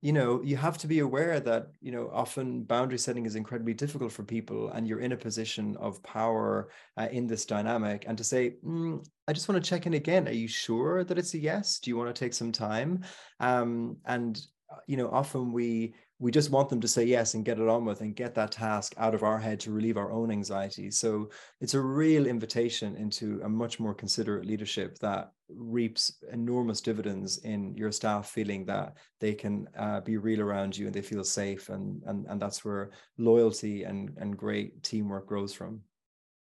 [0.03, 3.75] you know you have to be aware that you know often boundary setting is incredibly
[3.75, 8.05] difficult for people and you're in a position of power uh, in this dynamic.
[8.07, 10.29] And to say mm, i just want to check in again.
[10.29, 11.79] Are you sure that it's a yes?
[11.79, 13.05] Do you want to take some time?
[13.41, 17.47] Um, and uh, you know often we we just want them to say yes and
[17.47, 20.13] get it on with and get that task out of our head to relieve our
[20.13, 20.91] own anxiety.
[20.91, 21.31] So
[21.63, 27.75] it's a real invitation into a much more considerate leadership that reaps enormous dividends in
[27.75, 31.71] your staff feeling that they can uh, be real around you and they feel safe
[31.71, 35.81] and and and that's where loyalty and and great teamwork grows from.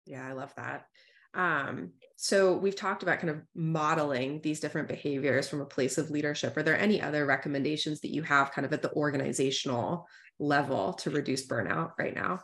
[0.06, 0.86] Yeah, I love that.
[1.34, 6.10] Um, so we've talked about kind of modeling these different behaviors from a place of
[6.10, 6.56] leadership.
[6.56, 10.08] Are there any other recommendations that you have kind of at the organizational
[10.40, 12.40] level to reduce burnout right now?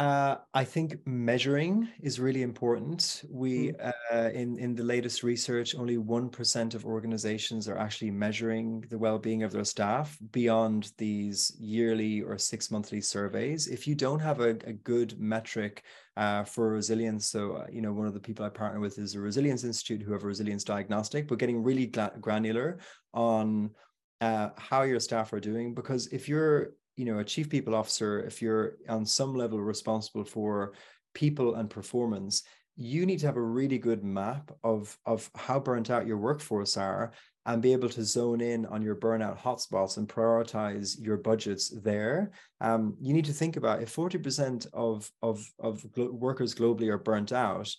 [0.00, 3.22] Uh, I think measuring is really important.
[3.28, 3.92] We, mm.
[4.10, 8.96] uh, in in the latest research, only one percent of organizations are actually measuring the
[8.96, 13.68] well-being of their staff beyond these yearly or six monthly surveys.
[13.68, 15.84] If you don't have a, a good metric
[16.16, 19.14] uh, for resilience, so uh, you know one of the people I partner with is
[19.14, 21.92] a Resilience Institute who have a resilience diagnostic, but getting really
[22.22, 22.78] granular
[23.12, 23.68] on
[24.22, 28.20] uh, how your staff are doing because if you're you know a chief people officer
[28.20, 30.74] if you're on some level responsible for
[31.14, 32.42] people and performance
[32.76, 36.76] you need to have a really good map of of how burnt out your workforce
[36.76, 37.12] are
[37.46, 42.32] and be able to zone in on your burnout hotspots and prioritize your budgets there.
[42.60, 47.32] Um, you need to think about if 40% of, of, of workers globally are burnt
[47.32, 47.74] out,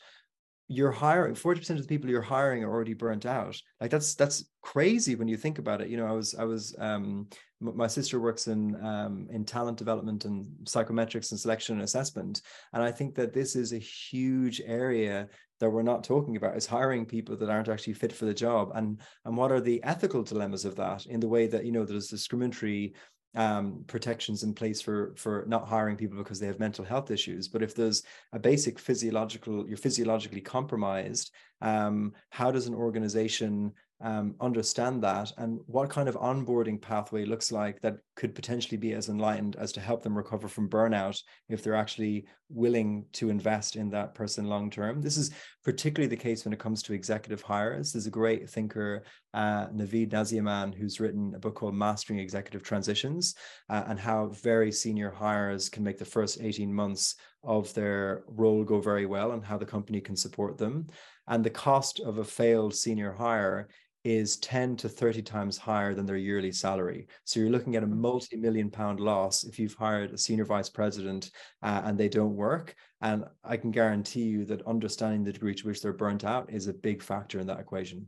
[0.72, 3.60] you're hiring 40% of the people you're hiring are already burnt out.
[3.82, 5.90] Like that's that's crazy when you think about it.
[5.90, 7.28] You know i was i was um
[7.60, 12.42] my sister works in um in talent development and psychometrics and selection and assessment.
[12.74, 15.28] And i think that this is a huge area
[15.60, 18.72] that we're not talking about is hiring people that aren't actually fit for the job.
[18.74, 21.84] And and what are the ethical dilemmas of that in the way that you know
[21.86, 22.94] there's discriminatory
[23.36, 27.48] um, protections in place for for not hiring people because they have mental health issues.
[27.48, 28.04] But if there's
[28.34, 33.74] a basic physiological, you're physiologically compromised, um, how does an organization
[34.04, 38.94] um, understand that and what kind of onboarding pathway looks like that could potentially be
[38.94, 43.76] as enlightened as to help them recover from burnout if they're actually willing to invest
[43.76, 45.02] in that person long term.
[45.02, 45.32] This is
[45.64, 47.94] particularly the case when it comes to executive hires.
[47.94, 49.04] There's a great thinker,
[49.34, 53.36] uh, Navid Nazemian, who's written a book called Mastering Executive Transitions
[53.70, 58.64] uh, and how very senior hires can make the first 18 months of their role
[58.64, 60.88] go very well and how the company can support them.
[61.28, 63.68] And the cost of a failed senior hire
[64.04, 67.08] is 10 to 30 times higher than their yearly salary.
[67.24, 68.02] So you're looking at a Mm-hmm.
[68.02, 71.32] multi million pound loss if you've hired a senior vice president
[71.62, 72.76] uh, and they don't work.
[73.02, 76.68] And I can guarantee you that understanding the degree to which they're burnt out is
[76.68, 78.08] a big factor in that equation.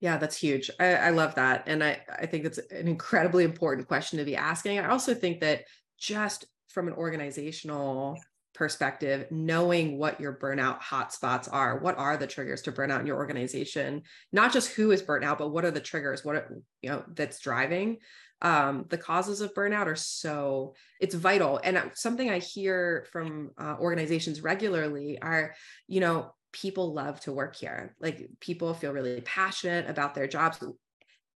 [0.00, 0.70] Yeah, that's huge.
[0.80, 1.64] I, I love that.
[1.66, 4.78] And I, I think it's an incredibly important question to be asking.
[4.78, 5.64] I also think that
[5.98, 8.18] just from an organizational
[8.60, 13.16] perspective, knowing what your burnout hotspots are, what are the triggers to burnout in your
[13.16, 14.02] organization,
[14.32, 17.02] not just who is burnt out, but what are the triggers, what are, you know,
[17.14, 17.96] that's driving
[18.42, 21.60] um, the causes of burnout are so it's vital.
[21.62, 25.54] And uh, something i hear from uh, organizations regularly are
[25.88, 27.94] you know people love to work here.
[28.00, 30.58] Like people feel really passionate about their jobs.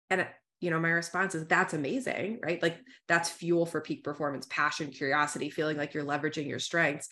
[0.10, 0.26] And uh,
[0.64, 2.62] you know my response is that's amazing right?
[2.64, 7.10] Like that's fuel for peak performance passion curiosity feeling like you're leveraging your strengths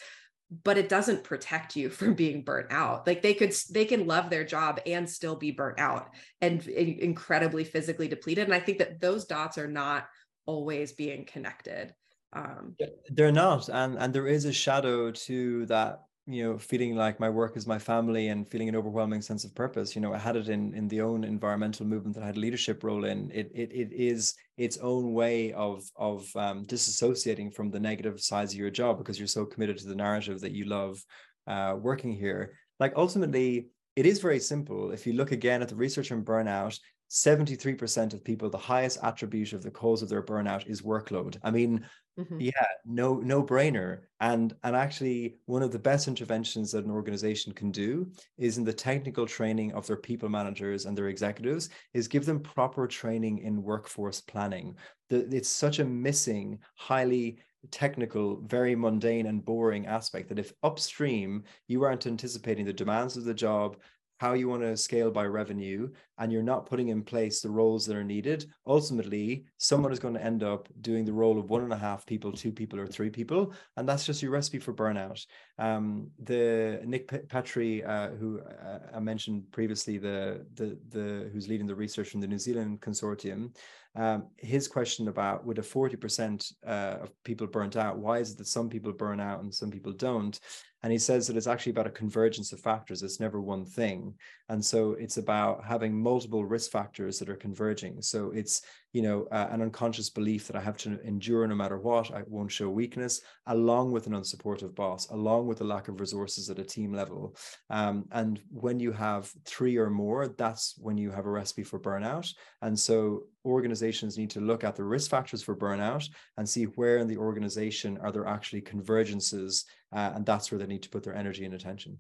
[0.64, 3.08] but it doesn't protect you from being burnt out.
[3.08, 6.10] Like they could they can love their job and still be burnt out
[6.42, 10.08] and incredibly physically depleted and i think that those dots are not
[10.46, 11.94] always being connected
[12.34, 12.76] um.
[13.10, 17.30] They're not and and there is a shadow to that you know feeling like my
[17.30, 20.36] work is my family and feeling an overwhelming sense of purpose you know i had
[20.36, 23.32] it in in the own environmental movement that I had a leadership role in.
[23.32, 28.54] It it, it is its own way of of um, disassociating from the negative sides
[28.54, 31.04] of your job because you're so committed to the narrative that you love
[31.48, 32.58] uh, working here.
[32.80, 34.92] Like ultimately it is very simple.
[34.92, 36.80] If you look again at the research on burnout
[37.10, 41.38] 73% of people the highest attribute of the cause of their burnout is workload.
[41.44, 41.86] I mean
[42.20, 42.40] mm-hmm.
[42.40, 47.54] yeah no no brainer and and actually one of the best interventions that an organization
[47.54, 52.08] can do is in the technical training of their people managers and their executives is
[52.08, 54.76] give them proper training in workforce planning
[55.10, 57.40] the, it's such a missing highly
[57.70, 63.24] technical, very mundane and boring aspect that if upstream you aren't anticipating the demands of
[63.24, 63.78] the job,
[64.22, 67.88] how you want to scale by revenue and you're not putting in place the roles
[67.88, 68.46] that are needed.
[68.68, 72.06] Ultimately someone is going to end up doing the role of one and a half
[72.06, 75.26] people two people or three people and that's just your recipe for burnout.
[75.58, 81.68] Um, the nick petrie uh, who uh, i mentioned previously the the the who's leading
[81.68, 83.56] the research from the new zealand consortium
[83.96, 88.38] um, his question about with a 40% uh, of people burnt out why is it
[88.38, 90.40] that some people burn out and some people don't
[90.84, 93.04] and he says that it's actually about a convergence of factors.
[93.04, 94.16] It's never one thing.
[94.50, 98.02] And so it's about having multiple risk factors that are converging.
[98.02, 101.78] So it's, you know, uh, an unconscious belief that I have to endure no matter
[101.78, 102.12] what.
[102.12, 106.50] I won't show weakness, along with an unsupportive boss, along with a lack of resources
[106.50, 107.36] at a team level.
[107.70, 111.80] Um, and when you have three or more, that's when you have a recipe for
[111.80, 112.34] burnout.
[112.64, 116.08] And so organizations need to look at the risk factors for burnout
[116.38, 119.64] and see where in the organization are there actually convergences
[119.94, 121.98] uh, and that's where they need to put their energy and attention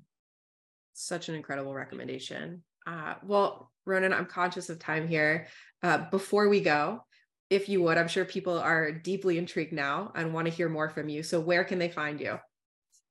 [0.94, 5.48] such an incredible recommendation uh, well ronan i'm conscious of time here
[5.84, 7.04] uh, before we go
[7.50, 10.90] if you would i'm sure people are deeply intrigued now and want to hear more
[10.90, 12.38] from you so where can they find you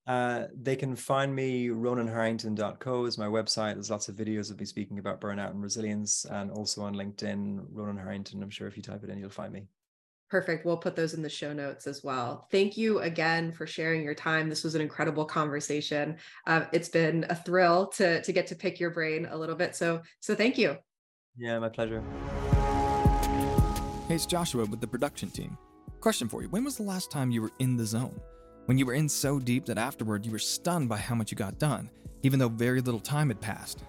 [0.07, 3.75] uh, they can find me ronanharrington.co is my website.
[3.75, 7.67] There's lots of videos of me speaking about burnout and resilience, and also on LinkedIn,
[7.71, 8.43] Ronan Harrington.
[8.43, 9.67] I'm sure if you type it in, you'll find me.
[10.31, 10.65] Perfect.
[10.65, 12.47] We'll put those in the show notes as well.
[12.53, 14.49] Thank you again for sharing your time.
[14.49, 16.17] This was an incredible conversation.
[16.47, 19.75] Uh, it's been a thrill to to get to pick your brain a little bit.
[19.75, 20.77] So so thank you.
[21.37, 22.03] Yeah, my pleasure.
[24.07, 25.59] Hey, it's Joshua with the production team.
[26.01, 28.21] Question for you: When was the last time you were in the zone?
[28.67, 31.37] When you were in so deep that afterward you were stunned by how much you
[31.37, 31.91] got done,
[32.23, 33.83] even though very little time had passed.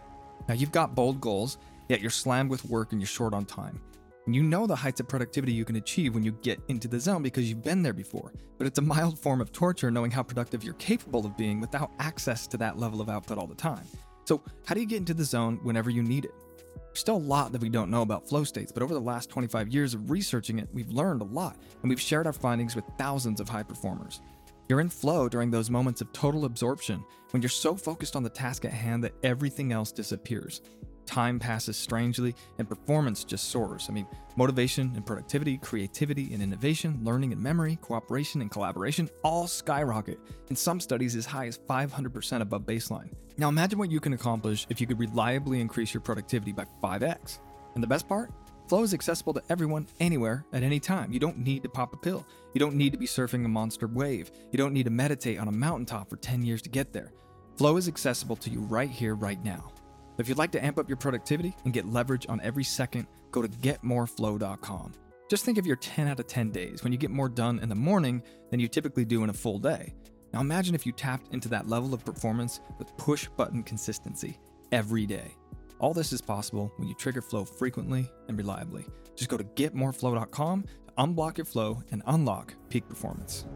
[0.48, 3.80] Now you've got bold goals, yet you're slammed with work and you're short on time.
[4.28, 7.24] You know the heights of productivity you can achieve when you get into the zone
[7.24, 8.32] because you've been there before.
[8.59, 11.91] But it's a mild form of torture knowing how productive you're capable of being without
[11.97, 13.84] access to that level of output all the time.
[14.26, 16.36] So, how do you get into the zone whenever you need it?
[16.76, 19.30] There's still a lot that we don't know about flow states, but over the last
[19.32, 22.86] 25 years of researching it, we've learned a lot, and we've shared our findings with
[22.99, 24.22] thousands of high performers.
[24.69, 28.30] You're in flow during those moments of total absorption when you're so focused on the
[28.30, 30.61] task at hand that everything else disappears
[31.06, 33.88] time passes strangely, and performance just soars.
[33.89, 39.47] I mean, motivation and productivity, creativity and innovation, learning and memory, cooperation and collaboration all
[39.47, 43.14] skyrocket, in some studies as high as 500% above baseline.
[43.38, 47.39] Now imagine what you can accomplish if you could reliably increase your productivity by 5x.
[47.76, 48.32] And the best part?
[48.68, 51.12] Flow is accessible to everyone, anywhere, at any time.
[51.12, 52.26] You don't need to pop a pill.
[52.54, 54.32] You don't need to be surfing a monster wave.
[54.52, 57.12] You don't need to meditate on a mountaintop for 10 years to get there.
[57.58, 59.74] Flow is accessible to you right here, right now.
[60.22, 63.41] If you'd like to amp up your productivity and get leverage on every second, go
[63.41, 64.93] to getmoreflow.com.
[65.28, 67.69] Just think of your 10 out of 10 days when you get more done in
[67.69, 69.95] the morning than you typically do in a full day.
[70.32, 74.38] Now imagine if you tapped into that level of performance with push button consistency
[74.72, 75.36] every day.
[75.80, 78.86] All this is possible when you trigger flow frequently and reliably.
[79.15, 83.47] Just go to getmoreflow.com to unblock your flow and unlock peak performance.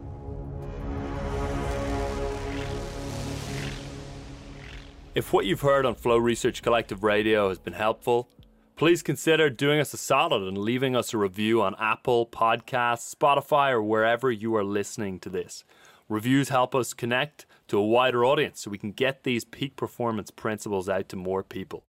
[5.16, 8.28] If what you've heard on Flow Research Collective Radio has been helpful,
[8.76, 13.70] please consider doing us a solid and leaving us a review on Apple Podcasts, Spotify,
[13.70, 15.64] or wherever you are listening to this.
[16.10, 20.30] Reviews help us connect to a wider audience so we can get these peak performance
[20.30, 21.86] principles out to more people.